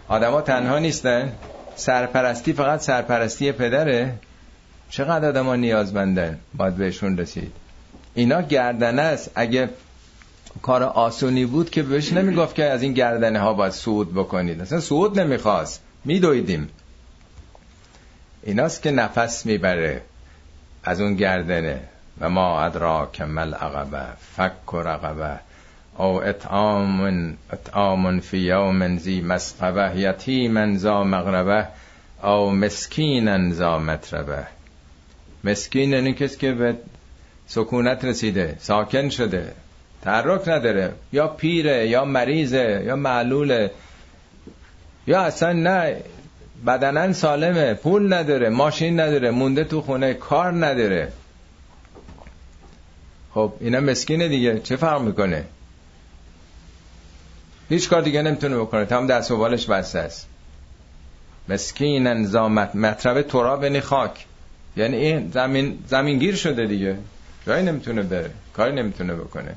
[0.08, 1.32] آدما تنها نیستن.
[1.76, 4.14] سرپرستی فقط سرپرستی پدره؟
[4.90, 7.52] چقدر آدما نیازمندن؟ باید بهشون رسید.
[8.14, 9.32] اینا گردنه است.
[9.36, 9.70] اگه
[10.62, 14.62] کار آسونی بود که بهش نمی‌گفت که از این گردنه ها باید سود بکنید.
[14.62, 15.82] اصلا سود نمی‌خواست.
[16.06, 16.70] میدویدیم.
[18.44, 20.02] ایناست که نفس می‌بره
[20.84, 21.80] از اون گردنه.
[22.20, 24.04] و ما ادراک مل عقبه
[24.36, 25.40] فک رقبه.
[25.98, 31.68] او اطعام اطعام فی یوم زی مسقبه یتیما زا مغربه.
[32.24, 34.44] او مسکینا زا مطربه.
[35.44, 36.76] مسکین یعنی کسی که به
[37.48, 39.52] سکونت رسیده ساکن شده
[40.02, 43.72] تحرک نداره یا پیره یا مریضه یا معلوله
[45.08, 45.96] یا اصلا نه
[46.66, 51.12] بدنن سالمه پول نداره ماشین نداره مونده تو خونه کار نداره.
[53.34, 54.60] خب اینا مسکینه دیگه.
[54.60, 55.44] چه فرق می‌کنه؟
[57.70, 58.86] هیچ کار دیگه نمی‌تونه بکنه.
[58.86, 60.28] تمام دست و بالش بسته است.
[61.50, 64.26] مسکین انزامت مطرب تراب خاک.
[64.78, 66.98] یعنی این زمین زمینگیر شده دیگه.
[67.48, 68.32] جایی نمی‌تونه بره.
[68.54, 69.56] کاری نمی‌تونه بکنه.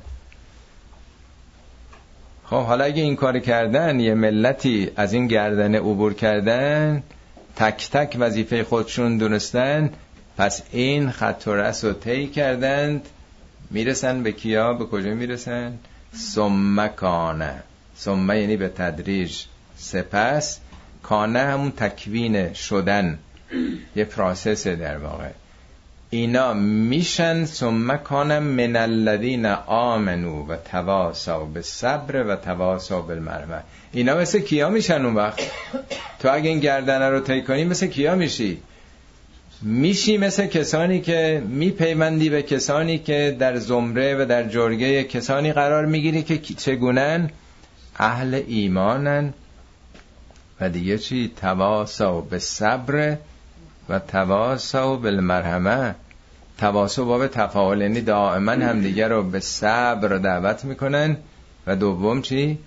[2.45, 7.03] خب حالا اگه این کار کردن یه ملتی از این گردن عبور کردن
[7.55, 9.89] تک تک وظیفه خودشون دونستن
[10.37, 13.05] پس این خط و رس رو طی کردند
[13.71, 15.73] می‌رسن به کیا؟ به کجا می‌رسن؟
[16.15, 17.63] ثم کانه
[17.99, 19.43] ثم یعنی به تدریج.
[19.77, 20.59] سپس
[21.03, 23.19] کانه همون تکوین شدن.
[23.95, 25.29] یه پراسسه در واقع.
[26.09, 33.63] اینا میشن ثم کانم من الذین آمنو و تواسا به صبر و تواسا بالمرحمه.
[33.91, 35.39] اینا مثل کیا میشن اون وقت؟
[36.19, 38.57] تو اگه این گردنه رو طی کنی مثل کیا میشی؟
[39.61, 45.85] میشی مثل کسانی که میپیوندی به کسانی که در زمره و در جرگه کسانی قرار
[45.85, 47.29] می‌گیری که چگونن؟
[47.99, 49.33] اهل ایمانن
[50.61, 53.17] و دیگه چی؟ تواسا به صبر
[53.89, 55.95] و تواسا بالمرحمه.
[56.57, 61.17] تواسا باب تفاول یعنی دائما همدیگه رو به صبر دعوت می‌کنن
[61.67, 62.59] و دوم چی؟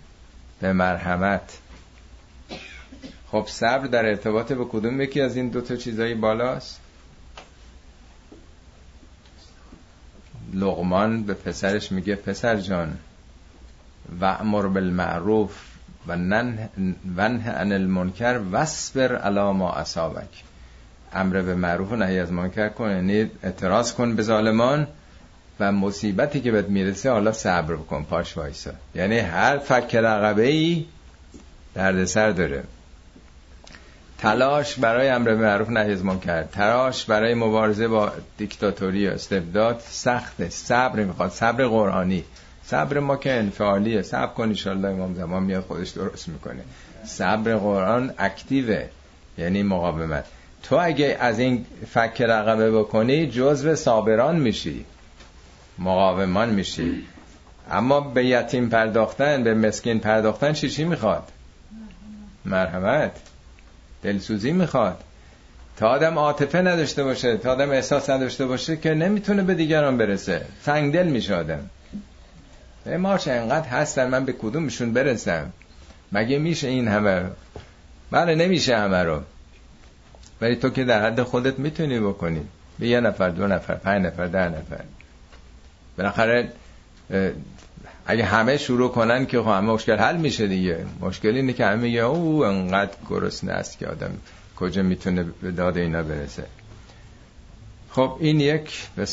[0.60, 1.58] به مرحمت.
[3.30, 6.80] خب صبر در ارتباط به کدوم یکی از این دوتا چیزایی بالاست؟
[10.54, 12.98] لغمان به پسرش میگه پسر جان
[14.20, 15.50] و امر بالمعروف
[16.06, 16.12] و
[17.16, 20.42] ونه عن المنکر وصبر علی ما اصابک.
[21.12, 24.86] امر به معروف و نهی از منکر کن یعنی اعتراض کن به ظالمان
[25.60, 28.70] و مصیبتی که بهت می‌رسه حالا صبر بکن پاش وایسا.
[28.94, 30.84] یعنی هر فک رقبه ای
[31.74, 32.64] دردسر داره.
[34.18, 36.42] تلاش برای امر به معروف نهی از منکر.
[36.42, 40.48] تلاش برای مبارزه با دیکتاتوری و استبداد سخته.
[40.48, 41.30] صبر می‌خواد.
[41.30, 42.24] صبر قرآنی.
[42.64, 44.02] صبر ما که انفعالیه.
[44.02, 46.62] صبر کن ان امام زمان میاد خودش درست می‌کنه.
[47.04, 48.88] صبر قرآن اکتیوه
[49.38, 50.24] یعنی مقاومت.
[50.62, 54.84] تو اگه از این فک رقبه بکنی جزو صابران میشی.
[55.78, 57.02] مقاومان میشی.
[57.70, 61.28] اما به یتیم پرداختن به مسکین پرداختن چی چی می‌خواد؟
[62.44, 63.12] مرحمت.
[64.02, 65.00] دلسوزی می‌خواد.
[65.76, 70.46] تا آدم عاطفه نداشته باشه تا آدم احساس نداشته باشه که نمی‌تونه به دیگران برسه.
[70.64, 71.70] تنگ دل میشه آدم.
[72.86, 75.52] ما چه انقدر هستن من به کدومشون برسم؟
[76.12, 77.24] مگه میشه این همه
[78.10, 79.20] بله نمیشه همه رو.
[80.40, 82.40] ولی تو که در حد خودت می‌تونی بکنی.
[82.78, 84.84] به یه نفر دو نفر پنج نفر ده نفر.
[85.98, 86.52] بالاخره
[88.06, 90.84] اگه همه شروع کنن که خب همه مشکل حل میشه دیگه.
[91.00, 94.10] مشکل اینه که همه یه او انقدر گرسنه است که آدم
[94.56, 96.44] کجا می‌تونه به داد اینا برسه.
[97.94, 99.06] خب این یک به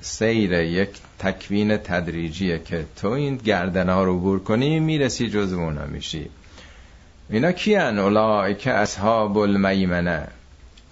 [0.00, 5.86] سیره یک تکوین تدریجیه که تو این گردن ها رو بور کنی می‌رسی جز اونا
[5.86, 6.30] میشی.
[7.30, 10.26] اینا کیان؟ اولای که اصحاب المیمنه.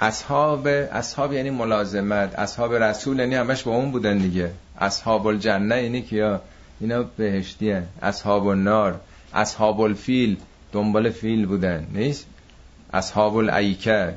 [0.00, 4.50] اصحاب اصحاب یعنی ملازمت اصحاب رسول یعنی همش با اون بودن دیگه.
[4.80, 6.40] اصحاب الجنه یعنی کیا؟
[6.80, 7.74] اینا بهشتی.
[8.02, 9.00] اصحاب النار
[9.34, 10.36] اصحاب الفیل
[10.72, 12.26] دنبال فیل بودن نیست؟
[12.94, 14.14] اصحاب الایکه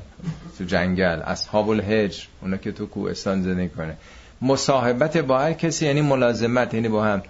[0.58, 3.96] تو جنگل اصحاب الهجر اونا که تو کوهستان زندگی کنه
[4.42, 7.22] مصاحبت با هر کسی یعنی ملازمت یعنی با هم.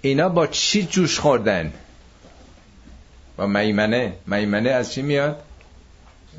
[0.00, 1.72] اینا با چی جوش خوردن؟
[3.36, 4.12] با میمنه.
[4.26, 5.42] میمنه از چی میاد؟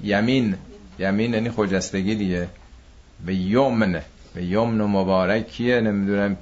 [0.03, 0.55] یمین.
[0.99, 2.47] یمین یعنی خجستگی دیگه.
[3.26, 4.01] به یمن.
[4.34, 6.38] به یمن و مبارک کیه؟ نمی‌دونم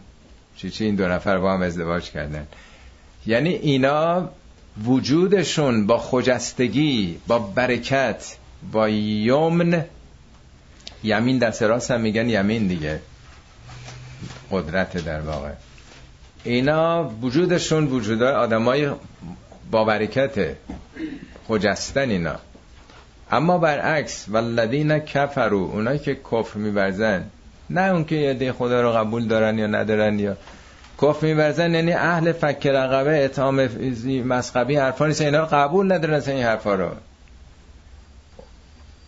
[0.58, 2.48] چی چی این دو نفر با هم ازدواج کردن.
[3.26, 4.30] یعنی اینا
[4.84, 8.36] وجودشون با خجستگی با برکت
[8.72, 9.86] با یمن.
[11.04, 13.00] یمین دست راست هم میگن یمین دیگه.
[14.52, 15.52] قدرت در واقع.
[16.44, 18.92] اینا وجودشون وجودای آدمای
[19.72, 20.56] با برکت
[21.48, 22.36] خجستن اینا.
[23.32, 27.26] اما برعکس والذین کفرو اونایی که کفر میورزن
[27.70, 30.38] نه اون که یه خدا رو قبول دارن یا ندارن یا
[31.02, 33.70] کفر میورزن یعنی اهل فک رقبه اتهام
[34.26, 35.22] مسقبی حرفا نیست.
[35.22, 36.90] اینا قبول ندارن این حرفا رو.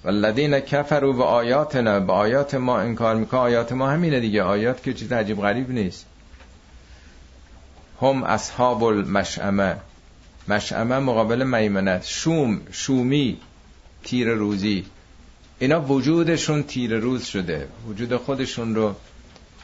[0.04, 4.44] والذین کفروا به آیاتنا به آیات ما انکار می‌کنه آیات ما همینه دیگه.
[4.44, 6.06] آیات که چیز عجیب غریب نیست.
[8.02, 9.76] هم اصحاب المشعمه
[10.48, 13.38] مشعمه مقابل میمنت شوم شومی
[14.04, 14.86] تیر روزی.
[15.60, 17.68] اینا وجودشون تیر روز شده.
[17.88, 18.96] وجود خودشون رو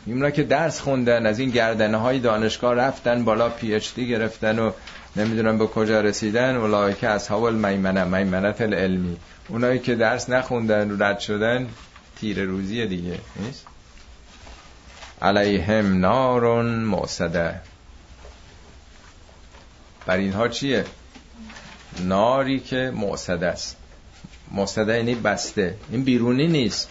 [0.05, 4.59] اینا که درس خوندن از این گردنه های دانشگاه رفتن بالا پی اچ دی گرفتن
[4.59, 4.71] و
[5.15, 6.55] نمی‌دونم به کجا رسیدن.
[6.55, 9.17] اولای که اصحاب المیمنه میمنت العلمی.
[9.47, 11.67] اونایی که درس نخوندن و رد شدن
[12.19, 13.65] تیر روزی دیگه نیست؟
[15.21, 17.61] علیهم نارون معصده
[20.05, 20.85] بر اینها چیه؟
[21.99, 23.77] ناری که معصده است.
[24.51, 25.75] معصده یعنی بسته.
[25.91, 26.89] این بیرونی نیست.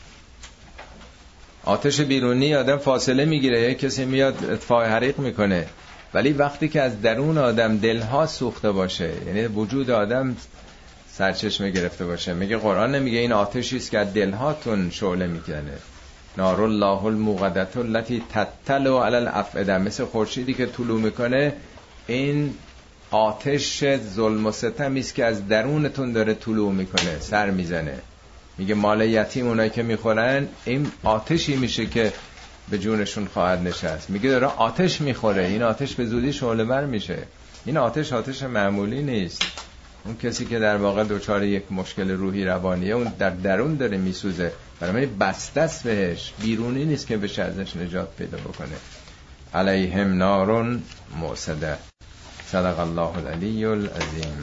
[1.65, 5.67] آتش بیرونی آدم فاصله می‌گیره یک کسی میاد اتفاق حریق می‌کنه.
[6.15, 10.37] ولی وقتی که از درون آدم دلها سوخته باشه یعنی وجود آدم
[11.13, 12.35] سرچشمه گرفته باشه.
[12.35, 15.73] میگه قرآن نمیگه این آتشی است که از دلهاتون شعله می‌کنه.
[16.37, 21.53] نار الله الموقدت التي تطلع علی الافئده مثل خورشیدی که طلوع می‌کنه
[22.07, 22.55] این
[23.11, 27.99] آتش ظلم و ستمی است که از درونتون داره طلوع می‌کنه سر می‌زنه.
[28.59, 32.13] میگه مال یتیم اونایی که می‌خورن این آتشی میشه که
[32.71, 34.11] به جونشون خواهد نشست.
[34.11, 37.19] میگه داره آتش می‌خوره این آتش به زودی شعله بر میشه.
[37.65, 39.43] این آتش آتش معمولی نیست.
[40.05, 44.53] اون کسی که در واقع دچار یک مشکل روحی روانیه اون در درون داره میسوزه.
[44.81, 46.33] برای بسته است بهش.
[46.43, 48.77] بیرونی نیست که بشه ازش نجات پیدا بکنه.
[49.55, 50.83] علیهم نارون
[51.21, 51.77] موسده.
[52.47, 54.39] صدق الله العلی العظیم.